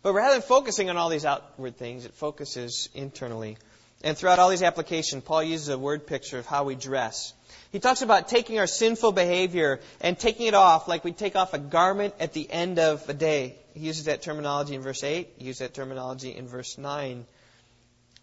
[0.02, 3.56] But rather than focusing on all these outward things, it focuses internally.
[4.02, 7.32] And throughout all these applications, Paul uses a word picture of how we dress.
[7.72, 11.54] He talks about taking our sinful behavior and taking it off like we take off
[11.54, 13.56] a garment at the end of a day.
[13.72, 15.28] He uses that terminology in verse 8.
[15.38, 17.24] He uses that terminology in verse 9.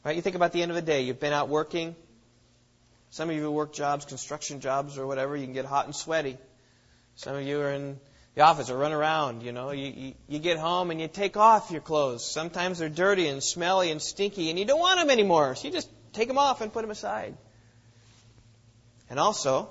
[0.06, 0.16] Right?
[0.16, 1.02] You think about the end of a day.
[1.02, 1.96] You've been out working.
[3.12, 5.36] Some of you work jobs, construction jobs or whatever.
[5.36, 6.38] You can get hot and sweaty.
[7.16, 8.00] Some of you are in
[8.36, 9.44] the office or run around.
[9.44, 12.26] You know, you, you, you get home and you take off your clothes.
[12.26, 15.56] Sometimes they're dirty and smelly and stinky, and you don't want them anymore.
[15.56, 17.36] So you just take them off and put them aside.
[19.10, 19.70] And also,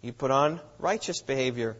[0.00, 1.76] you put on righteous behavior.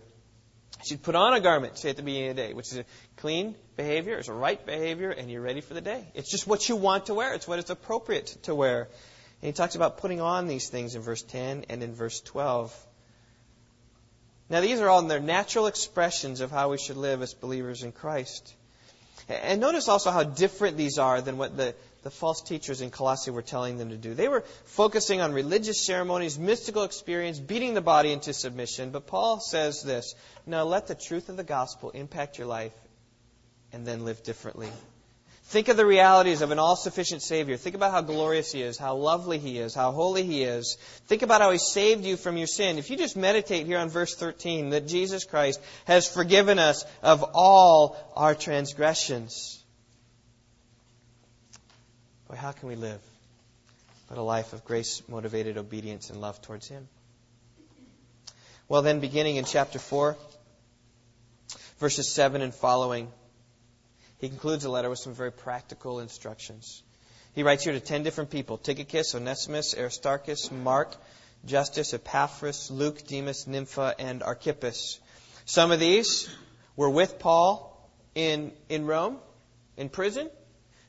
[0.78, 2.78] You should put on a garment, say at the beginning of the day, which is
[2.78, 2.84] a
[3.16, 6.06] clean behavior, it's a right behavior, and you're ready for the day.
[6.14, 7.34] It's just what you want to wear.
[7.34, 8.88] It's what is appropriate to wear.
[9.42, 12.86] And he talks about putting on these things in verse 10 and in verse 12.
[14.48, 17.90] Now, these are all their natural expressions of how we should live as believers in
[17.90, 18.54] Christ.
[19.28, 23.30] And notice also how different these are than what the, the false teachers in Colossae
[23.30, 24.14] were telling them to do.
[24.14, 28.90] They were focusing on religious ceremonies, mystical experience, beating the body into submission.
[28.90, 30.14] But Paul says this
[30.46, 32.74] Now let the truth of the gospel impact your life
[33.72, 34.68] and then live differently.
[35.52, 37.58] Think of the realities of an all sufficient Savior.
[37.58, 40.78] Think about how glorious He is, how lovely He is, how holy He is.
[41.08, 42.78] Think about how He saved you from your sin.
[42.78, 47.22] If you just meditate here on verse 13, that Jesus Christ has forgiven us of
[47.34, 49.62] all our transgressions.
[52.30, 53.02] Boy, how can we live
[54.08, 56.88] but a life of grace motivated obedience and love towards Him?
[58.68, 60.16] Well, then, beginning in chapter 4,
[61.78, 63.12] verses 7 and following.
[64.22, 66.84] He concludes the letter with some very practical instructions.
[67.34, 70.94] He writes here to ten different people Tychicus, Onesimus, Aristarchus, Mark,
[71.44, 75.00] Justus, Epaphras, Luke, Demas, Nympha, and Archippus.
[75.44, 76.30] Some of these
[76.76, 79.18] were with Paul in, in Rome,
[79.76, 80.30] in prison.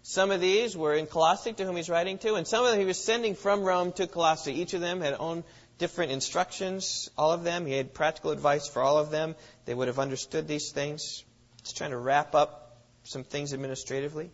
[0.04, 2.80] Some of these were in Colossae, to whom he's writing to, and some of them
[2.80, 4.54] he was sending from Rome to Colossae.
[4.54, 5.44] Each of them had own
[5.80, 7.66] different instructions, all of them.
[7.66, 9.34] He had practical advice for all of them.
[9.66, 11.24] They would have understood these things.
[11.64, 12.63] He's trying to wrap up
[13.04, 14.30] some things administratively.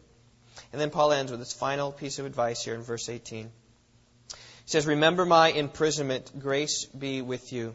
[0.71, 3.45] And then Paul ends with his final piece of advice here in verse 18.
[3.45, 7.73] He says, Remember my imprisonment, grace be with you.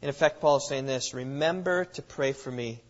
[0.00, 2.80] In effect, Paul is saying this Remember to pray for me,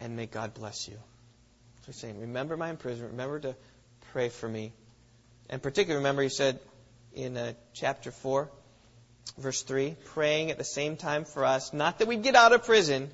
[0.00, 0.94] and may God bless you.
[0.94, 3.56] So he's saying, Remember my imprisonment, remember to
[4.12, 4.72] pray for me.
[5.48, 6.60] And particularly, remember, he said
[7.14, 8.50] in uh, chapter 4,
[9.38, 12.64] verse 3, praying at the same time for us, not that we get out of
[12.64, 13.10] prison,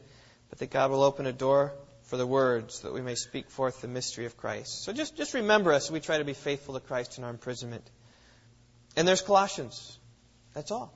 [0.51, 1.73] but that God will open a door
[2.07, 4.85] for the words that we may speak forth the mystery of Christ.
[4.85, 5.91] So just, just remember us.
[5.91, 7.85] We try to be faithful to Christ in our imprisonment.
[8.97, 9.99] And there's Colossians.
[10.55, 10.93] That's all.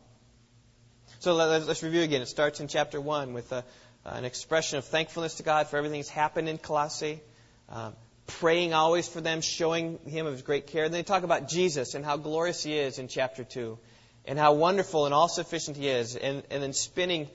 [1.18, 2.22] So let's, let's review again.
[2.22, 3.64] It starts in chapter 1 with a,
[4.04, 7.20] an expression of thankfulness to God for everything that's happened in Colossae,
[7.68, 7.94] um,
[8.26, 10.84] praying always for them, showing Him of His great care.
[10.84, 13.78] And they talk about Jesus and how glorious He is in chapter 2,
[14.26, 17.28] and how wonderful and all sufficient He is, and, and then spinning,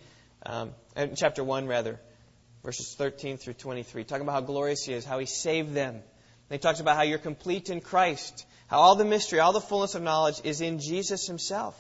[0.45, 1.99] um, in chapter 1 rather,
[2.65, 5.93] verses 13 through 23, talking about how glorious He is, how He saved them.
[5.95, 6.03] And
[6.49, 9.95] he talks about how you're complete in Christ, how all the mystery, all the fullness
[9.95, 11.79] of knowledge is in Jesus Himself.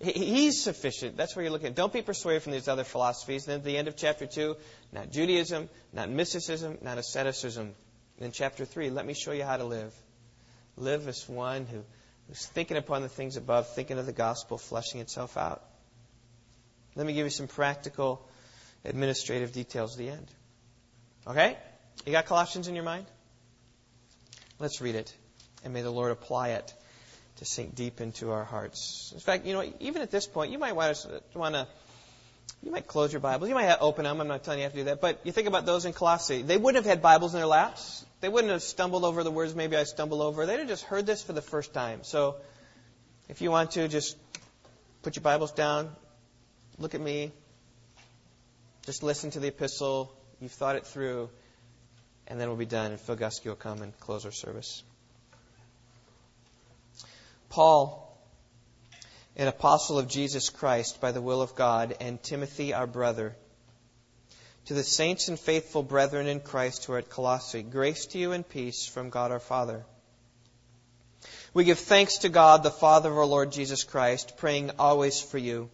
[0.00, 1.16] He's sufficient.
[1.16, 1.72] That's where you're looking.
[1.72, 3.46] Don't be persuaded from these other philosophies.
[3.46, 4.56] Then at the end of chapter 2,
[4.92, 7.74] not Judaism, not mysticism, not asceticism.
[8.18, 9.92] In chapter 3, let me show you how to live.
[10.76, 11.82] Live as one who,
[12.28, 15.64] who's thinking upon the things above, thinking of the gospel, fleshing itself out.
[16.94, 18.24] Let me give you some practical
[18.88, 20.26] administrative details at the end.
[21.26, 21.56] Okay?
[22.06, 23.06] You got Colossians in your mind?
[24.58, 25.14] Let's read it,
[25.64, 26.74] and may the Lord apply it
[27.36, 29.12] to sink deep into our hearts.
[29.14, 31.68] In fact, you know, even at this point, you might want to, want to
[32.62, 33.48] you might close your Bibles.
[33.48, 34.20] You might open them.
[34.20, 35.00] I'm not telling you have to do that.
[35.00, 36.42] But you think about those in Colossae.
[36.42, 38.04] They wouldn't have had Bibles in their laps.
[38.20, 40.44] They wouldn't have stumbled over the words maybe I stumble over.
[40.44, 42.00] They'd have just heard this for the first time.
[42.02, 42.36] So
[43.28, 44.16] if you want to, just
[45.02, 45.90] put your Bibles down,
[46.78, 47.30] look at me,
[48.88, 50.10] just listen to the epistle.
[50.40, 51.28] You've thought it through,
[52.26, 54.82] and then we'll be done, and Phil Gusky will come and close our service.
[57.50, 58.18] Paul,
[59.36, 63.36] an apostle of Jesus Christ by the will of God, and Timothy, our brother,
[64.64, 68.32] to the saints and faithful brethren in Christ who are at Colossae, grace to you
[68.32, 69.84] and peace from God our Father.
[71.52, 75.36] We give thanks to God, the Father of our Lord Jesus Christ, praying always for
[75.36, 75.68] you,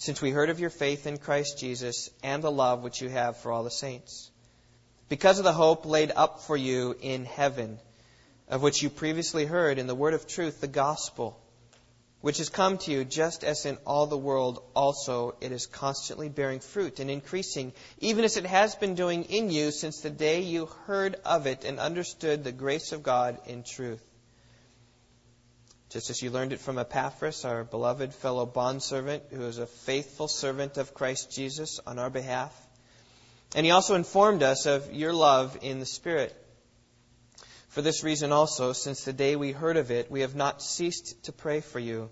[0.00, 3.36] since we heard of your faith in Christ Jesus and the love which you have
[3.36, 4.30] for all the saints.
[5.10, 7.78] Because of the hope laid up for you in heaven,
[8.48, 11.38] of which you previously heard in the word of truth, the gospel,
[12.22, 16.30] which has come to you just as in all the world also it is constantly
[16.30, 20.40] bearing fruit and increasing, even as it has been doing in you since the day
[20.40, 24.02] you heard of it and understood the grace of God in truth.
[25.90, 30.28] Just as you learned it from Epaphras, our beloved fellow bondservant, who is a faithful
[30.28, 32.54] servant of Christ Jesus on our behalf.
[33.56, 36.32] And he also informed us of your love in the Spirit.
[37.70, 41.24] For this reason also, since the day we heard of it, we have not ceased
[41.24, 42.08] to pray for you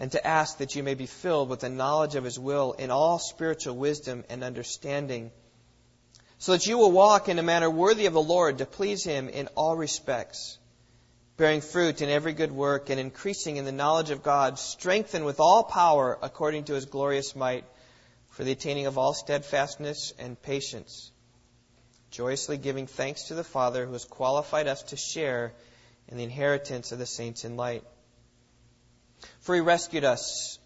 [0.00, 2.90] and to ask that you may be filled with the knowledge of His will in
[2.90, 5.30] all spiritual wisdom and understanding,
[6.38, 9.28] so that you will walk in a manner worthy of the Lord to please Him
[9.28, 10.58] in all respects,
[11.40, 15.40] bearing fruit in every good work and increasing in the knowledge of God, strengthened with
[15.40, 17.64] all power according to His glorious might,
[18.28, 21.10] for the attaining of all steadfastness and patience
[22.10, 25.52] joyously giving thanks to the Father who has qualified us to share
[26.08, 27.84] in the inheritance of the saints in light.
[29.40, 30.58] For he rescued us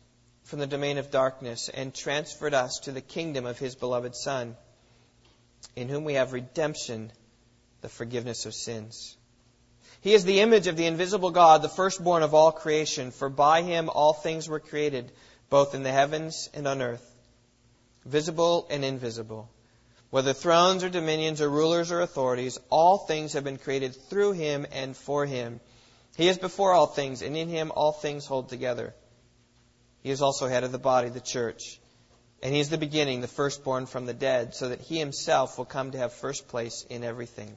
[0.44, 4.56] from the domain of darkness and transferred us to the kingdom of his beloved Son,
[5.76, 7.12] in whom we have redemption,
[7.82, 9.16] the forgiveness of sins.
[10.05, 13.62] He is the image of the invisible God, the firstborn of all creation, for by
[13.62, 15.11] him all things were created,
[15.50, 17.05] both in the heavens and on earth,
[18.05, 19.50] visible and invisible
[20.14, 24.64] whether thrones or dominions or rulers or authorities, all things have been created through him
[24.70, 25.59] and for him.
[26.16, 28.94] He is before all things, and in him all things hold together.
[30.05, 31.80] He is also head of the body, the church.
[32.44, 35.64] And he is the beginning, the firstborn from the dead, so that he himself will
[35.64, 37.57] come to have first place in everything.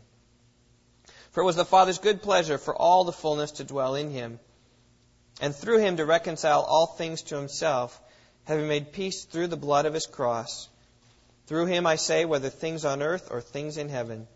[1.37, 4.39] For it was the Father's good pleasure for all the fullness to dwell in him,
[5.39, 8.01] and through him to reconcile all things to himself,
[8.45, 10.67] having made peace through the blood of his cross
[11.45, 14.27] through him I say, whether things on earth or things in heaven.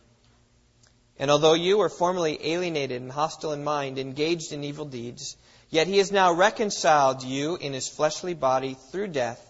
[1.17, 5.37] And although you were formerly alienated and hostile in mind, engaged in evil deeds,
[5.71, 9.43] yet he has now reconciled you in his fleshly body through death,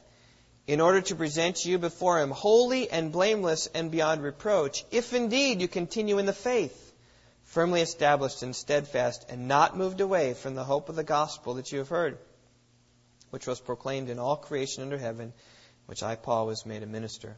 [0.68, 5.60] in order to present you before him holy and blameless and beyond reproach, if indeed
[5.60, 6.88] you continue in the faith,
[7.52, 11.70] firmly established and steadfast, and not moved away from the hope of the gospel that
[11.70, 12.18] you have heard,
[13.30, 15.34] which was proclaimed in all creation under heaven,
[15.86, 17.36] which I, Paul, was made a minister.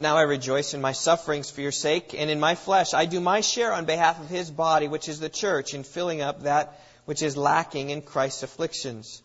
[0.00, 3.20] Now I rejoice in my sufferings for your sake, and in my flesh I do
[3.20, 6.80] my share on behalf of his body, which is the church, in filling up that
[7.04, 9.22] which is lacking in Christ's afflictions.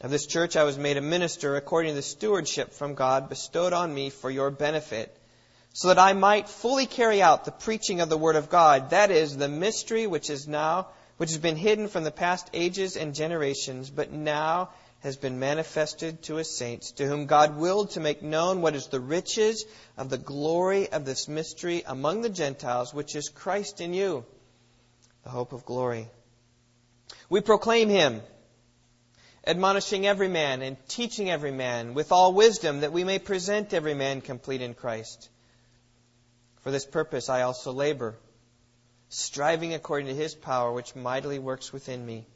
[0.00, 3.72] Of this church I was made a minister according to the stewardship from God bestowed
[3.72, 5.16] on me for your benefit,
[5.78, 9.12] so that I might fully carry out the preaching of the word of God, that
[9.12, 13.14] is, the mystery which is now which has been hidden from the past ages and
[13.14, 14.70] generations, but now
[15.04, 18.88] has been manifested to his saints, to whom God willed to make known what is
[18.88, 19.66] the riches
[19.96, 24.24] of the glory of this mystery among the Gentiles, which is Christ in you,
[25.22, 26.08] the hope of glory.
[27.30, 28.22] We proclaim him,
[29.46, 33.94] admonishing every man and teaching every man with all wisdom, that we may present every
[33.94, 35.28] man complete in Christ.
[36.60, 38.18] For this purpose I also labor,
[39.08, 42.26] striving according to his power, which mightily works within me.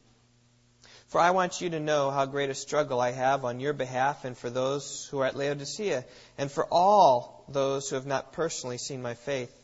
[1.09, 4.25] For I want you to know how great a struggle I have on your behalf
[4.25, 6.07] and for those who are at Laodicea,
[6.39, 9.55] and for all those who have not personally seen my faith,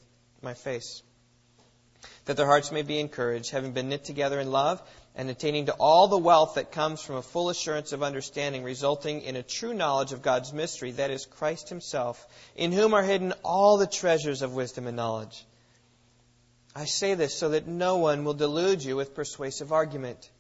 [0.43, 1.03] my face.
[2.27, 4.83] That their hearts may be encouraged, having been knit together in love,
[5.19, 9.23] and attaining to all the wealth that comes from a full assurance of understanding, resulting
[9.23, 13.35] in a true knowledge of God's mystery, that is Christ Himself, in whom are hidden
[13.43, 15.45] all the treasures of wisdom and knowledge.
[16.73, 20.31] I say this so that no one will delude you with persuasive argument.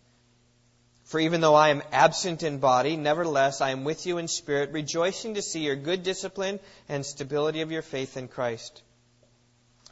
[1.06, 4.70] For even though I am absent in body, nevertheless I am with you in spirit,
[4.70, 8.80] rejoicing to see your good discipline and stability of your faith in Christ.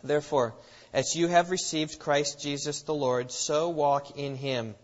[0.04, 0.54] Therefore,
[0.92, 4.74] as you have received Christ Jesus the Lord, so walk in him.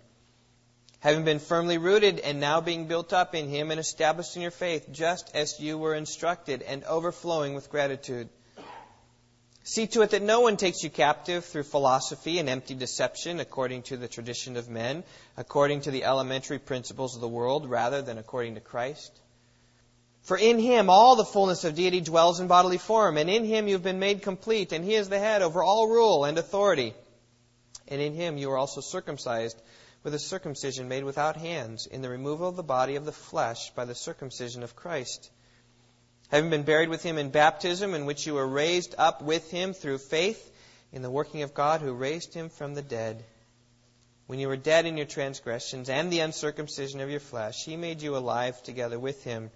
[1.01, 4.53] Having been firmly rooted and now being built up in him and established in your
[4.53, 8.29] faith, just as you were instructed, and overflowing with gratitude.
[9.65, 13.83] See to it that no one takes you captive through philosophy and empty deception, according
[13.85, 15.05] to the tradition of men,
[15.37, 19.13] according to the elementary principles of the world, rather than according to Christ.
[20.23, 23.67] For in him all the fullness of deity dwells in bodily form, and in him
[23.67, 26.95] you have been made complete, and he is the head over all rule and authority.
[27.89, 29.61] And in him you are also circumcised
[30.05, 33.71] with a circumcision made without hands, in the removal of the body of the flesh
[33.71, 35.29] by the circumcision of Christ.
[36.29, 39.75] Having been buried with him in baptism, in which you were raised up with him
[39.75, 40.53] through faith
[40.93, 43.25] in the working of God who raised him from the dead.
[44.29, 48.03] When you were dead in your transgressions and the uncircumcision of your flesh, he made
[48.03, 49.51] you alive together with him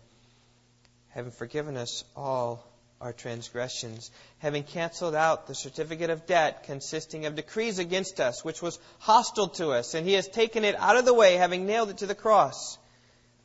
[1.16, 2.62] having forgiven us all
[3.00, 8.60] our transgressions, having canceled out the certificate of debt consisting of decrees against us, which
[8.60, 11.88] was hostile to us, and he has taken it out of the way, having nailed
[11.88, 12.76] it to the cross.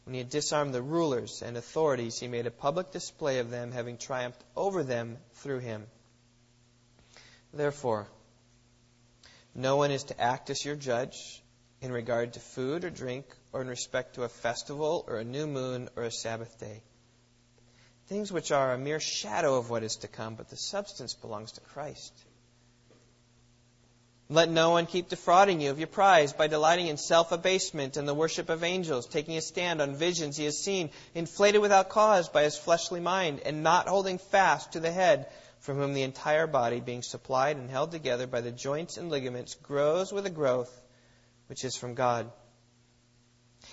[0.04, 3.72] When he had disarmed the rulers and authorities, he made a public display of them,
[3.72, 5.88] having triumphed over them through him.
[7.54, 8.06] Therefore,
[9.56, 11.42] no one is to act as your judge
[11.80, 15.48] in regard to food or drink, or in respect to a festival, or a new
[15.48, 16.84] moon, or a Sabbath day
[18.12, 21.54] things which are a mere shadow of what is to come, but the substance belongs
[21.54, 22.12] to Christ.
[24.28, 28.06] Let no one keep defrauding you of your prize by delighting in self abasement and
[28.06, 32.28] the worship of angels, taking a stand on visions he has seen, inflated without cause
[32.28, 35.28] by his fleshly mind, and not holding fast to the head,
[35.60, 39.56] from whom the entire body, being supplied and held together by the joints and ligaments,
[39.56, 40.82] grows with a growth
[41.48, 42.30] which is from God.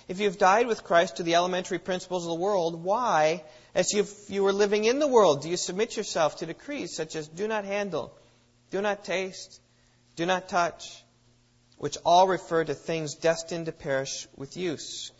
[0.09, 3.43] If you have died with Christ to the elementary principles of the world, why
[3.75, 7.15] as if you were living in the world, do you submit yourself to decrees such
[7.15, 8.11] as do not handle,
[8.71, 9.61] do not taste,
[10.15, 11.03] do not touch,
[11.77, 15.11] which all refer to things destined to perish with use,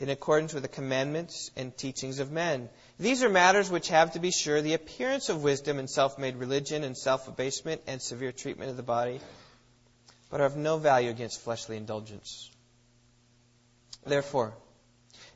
[0.00, 2.68] in accordance with the commandments and teachings of men?
[2.98, 6.36] These are matters which have, to be sure, the appearance of wisdom and self made
[6.36, 9.18] religion and self abasement and severe treatment of the body,
[10.28, 12.50] but are of no value against fleshly indulgence.
[14.06, 14.54] Therefore,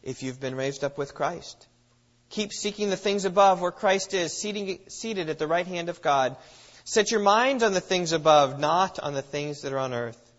[0.02, 1.66] if you've been raised up with Christ,
[2.30, 6.36] Keep seeking the things above where Christ is, seated at the right hand of God.
[6.84, 10.32] Set your minds on the things above, not on the things that are on earth.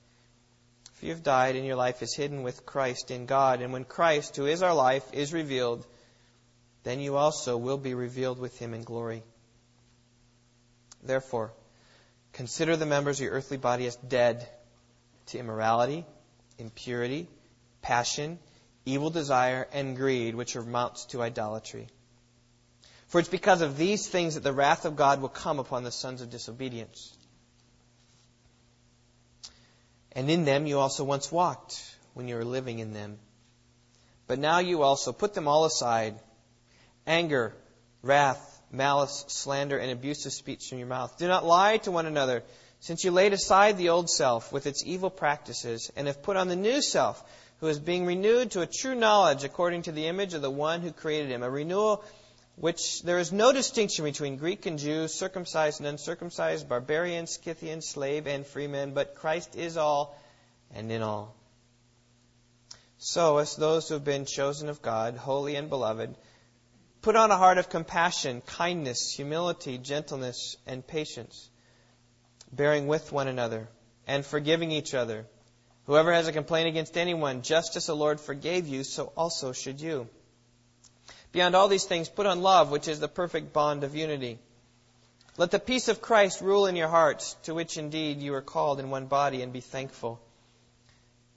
[0.93, 3.61] For you have died, and your life is hidden with Christ in God.
[3.61, 5.85] And when Christ, who is our life, is revealed,
[6.83, 9.21] then you also will be revealed with him in glory.
[11.03, 11.51] Therefore,
[12.31, 14.47] consider the members of your earthly body as dead
[15.27, 16.05] to immorality,
[16.57, 17.27] impurity,
[17.81, 18.39] passion,
[18.85, 21.87] evil desire, and greed, which amounts to idolatry.
[23.07, 25.91] For it's because of these things that the wrath of God will come upon the
[25.91, 27.15] sons of disobedience.
[30.13, 31.81] And in them you also once walked
[32.13, 33.19] when you were living in them.
[34.27, 36.19] But now you also put them all aside
[37.05, 37.53] anger,
[38.01, 41.17] wrath, malice, slander, and abusive speech from your mouth.
[41.17, 42.43] Do not lie to one another,
[42.79, 46.47] since you laid aside the old self with its evil practices and have put on
[46.47, 47.23] the new self
[47.61, 50.81] who is being renewed to a true knowledge according to the image of the one
[50.81, 51.43] who created him.
[51.43, 52.03] A renewal
[52.55, 58.27] which there is no distinction between Greek and Jew, circumcised and uncircumcised, barbarian, Scythian, slave,
[58.27, 60.19] and freeman, but Christ is all
[60.73, 61.35] and in all.
[62.97, 66.15] So, as those who have been chosen of God, holy and beloved,
[67.01, 71.49] put on a heart of compassion, kindness, humility, gentleness, and patience,
[72.51, 73.69] bearing with one another,
[74.07, 75.25] and forgiving each other.
[75.87, 79.81] Whoever has a complaint against anyone, just as the Lord forgave you, so also should
[79.81, 80.07] you.
[81.31, 84.37] Beyond all these things, put on love, which is the perfect bond of unity.
[85.37, 88.79] Let the peace of Christ rule in your hearts, to which indeed you are called
[88.79, 90.19] in one body, and be thankful.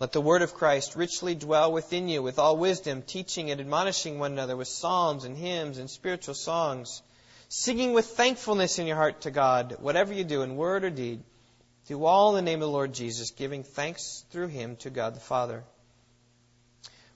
[0.00, 4.18] Let the word of Christ richly dwell within you with all wisdom, teaching and admonishing
[4.18, 7.00] one another with psalms and hymns and spiritual songs,
[7.48, 11.22] singing with thankfulness in your heart to God, whatever you do in word or deed.
[11.86, 15.14] Do all in the name of the Lord Jesus, giving thanks through him to God
[15.14, 15.64] the Father.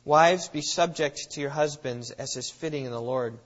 [0.05, 3.39] Wives, be subject to your husbands as is fitting in the Lord.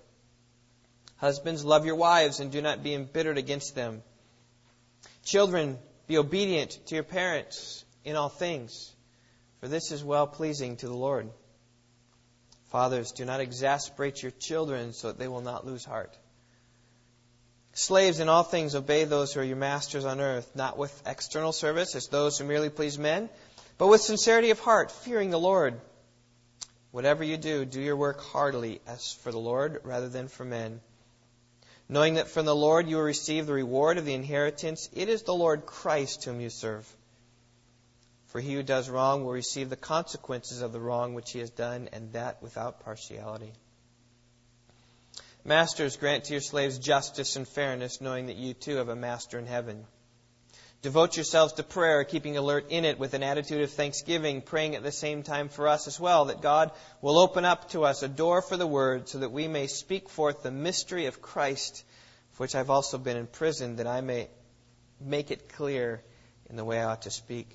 [1.16, 4.02] Husbands, love your wives and do not be embittered against them.
[5.24, 8.92] Children, be obedient to your parents in all things
[9.62, 11.30] for this is well pleasing to the Lord.
[12.72, 16.18] Fathers, do not exasperate your children so that they will not lose heart.
[17.74, 21.52] Slaves, in all things obey those who are your masters on earth, not with external
[21.52, 23.30] service as those who merely please men,
[23.78, 25.80] but with sincerity of heart, fearing the Lord.
[26.90, 30.82] Whatever you do, do your work heartily as for the Lord rather than for men.
[31.88, 35.22] Knowing that from the Lord you will receive the reward of the inheritance, it is
[35.22, 36.86] the Lord Christ whom you serve.
[38.26, 41.50] For he who does wrong will receive the consequences of the wrong which he has
[41.50, 43.52] done, and that without partiality.
[45.44, 49.40] Masters, grant to your slaves justice and fairness, knowing that you too have a master
[49.40, 49.84] in heaven.
[50.82, 54.84] Devote yourselves to prayer, keeping alert in it with an attitude of thanksgiving, praying at
[54.84, 56.70] the same time for us as well, that God
[57.00, 60.08] will open up to us a door for the word, so that we may speak
[60.08, 61.84] forth the mystery of Christ,
[62.32, 64.28] for which I've also been imprisoned, that I may
[65.00, 66.02] make it clear
[66.50, 67.48] in the way I ought to speak.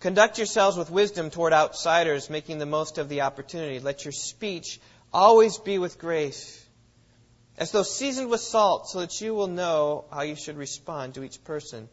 [0.00, 3.80] Conduct yourselves with wisdom toward outsiders, making the most of the opportunity.
[3.80, 4.80] Let your speech
[5.12, 6.64] always be with grace,
[7.58, 11.22] as though seasoned with salt, so that you will know how you should respond to
[11.22, 11.88] each person.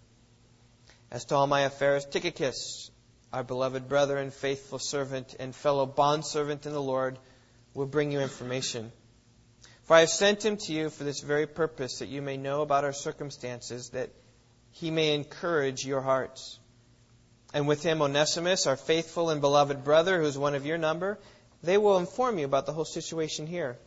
[1.11, 2.91] As to all my affairs, Tychicus,
[3.34, 7.20] our beloved brother and faithful servant and fellow bondservant in the Lord,
[7.74, 8.91] will bring you information.
[9.84, 12.61] For I have sent him to you for this very purpose, that you may know
[12.61, 14.11] about our circumstances, that
[14.72, 16.59] he may encourage your hearts.
[17.53, 21.20] And with him Onesimus, our faithful and beloved brother, who is one of your number,
[21.62, 23.78] they will inform you about the whole situation here.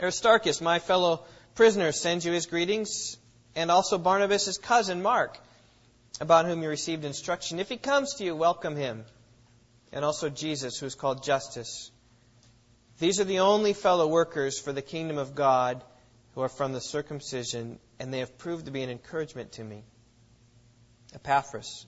[0.00, 3.16] Aristarchus, my fellow prisoner, sends you his greetings,
[3.56, 5.38] and also Barnabas, his cousin, Mark,
[6.20, 7.58] about whom you received instruction.
[7.58, 9.04] If he comes to you, welcome him.
[9.92, 11.90] And also Jesus, who is called Justus.
[12.98, 15.82] These are the only fellow workers for the kingdom of God
[16.34, 19.82] who are from the circumcision, and they have proved to be an encouragement to me.
[21.14, 21.86] Epaphras,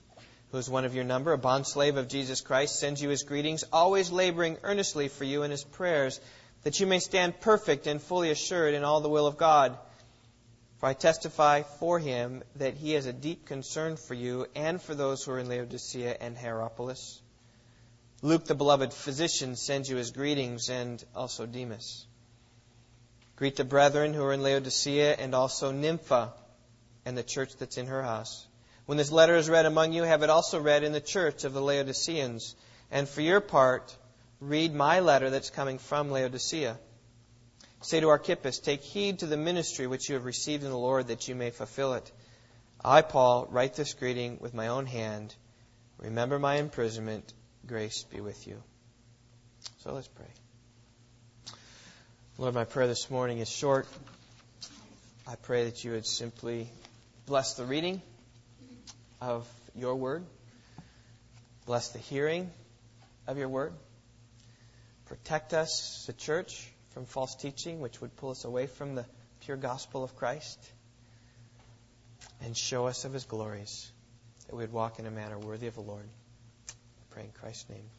[0.51, 3.63] who is one of your number, a bondslave of Jesus Christ, sends you his greetings,
[3.71, 6.19] always laboring earnestly for you in his prayers,
[6.63, 9.77] that you may stand perfect and fully assured in all the will of God.
[10.79, 14.93] For I testify for him that he has a deep concern for you and for
[14.93, 17.21] those who are in Laodicea and Hierapolis.
[18.21, 22.05] Luke, the beloved physician, sends you his greetings, and also Demas.
[23.35, 26.33] Greet the brethren who are in Laodicea and also Nympha
[27.05, 28.45] and the church that's in her house.
[28.91, 31.53] When this letter is read among you, have it also read in the church of
[31.53, 32.55] the Laodiceans.
[32.91, 33.95] And for your part,
[34.41, 36.77] read my letter that's coming from Laodicea.
[37.79, 41.07] Say to Archippus, Take heed to the ministry which you have received in the Lord,
[41.07, 42.11] that you may fulfill it.
[42.83, 45.33] I, Paul, write this greeting with my own hand.
[45.97, 47.33] Remember my imprisonment.
[47.65, 48.61] Grace be with you.
[49.83, 51.53] So let's pray.
[52.37, 53.87] Lord, my prayer this morning is short.
[55.25, 56.69] I pray that you would simply
[57.25, 58.01] bless the reading
[59.21, 60.25] of your word.
[61.65, 62.49] Bless the hearing
[63.27, 63.73] of your word.
[65.05, 69.05] Protect us, the church, from false teaching, which would pull us away from the
[69.41, 70.59] pure gospel of Christ.
[72.43, 73.91] And show us of his glories,
[74.47, 76.07] that we would walk in a manner worthy of the Lord.
[76.69, 77.89] I pray in Christ's name.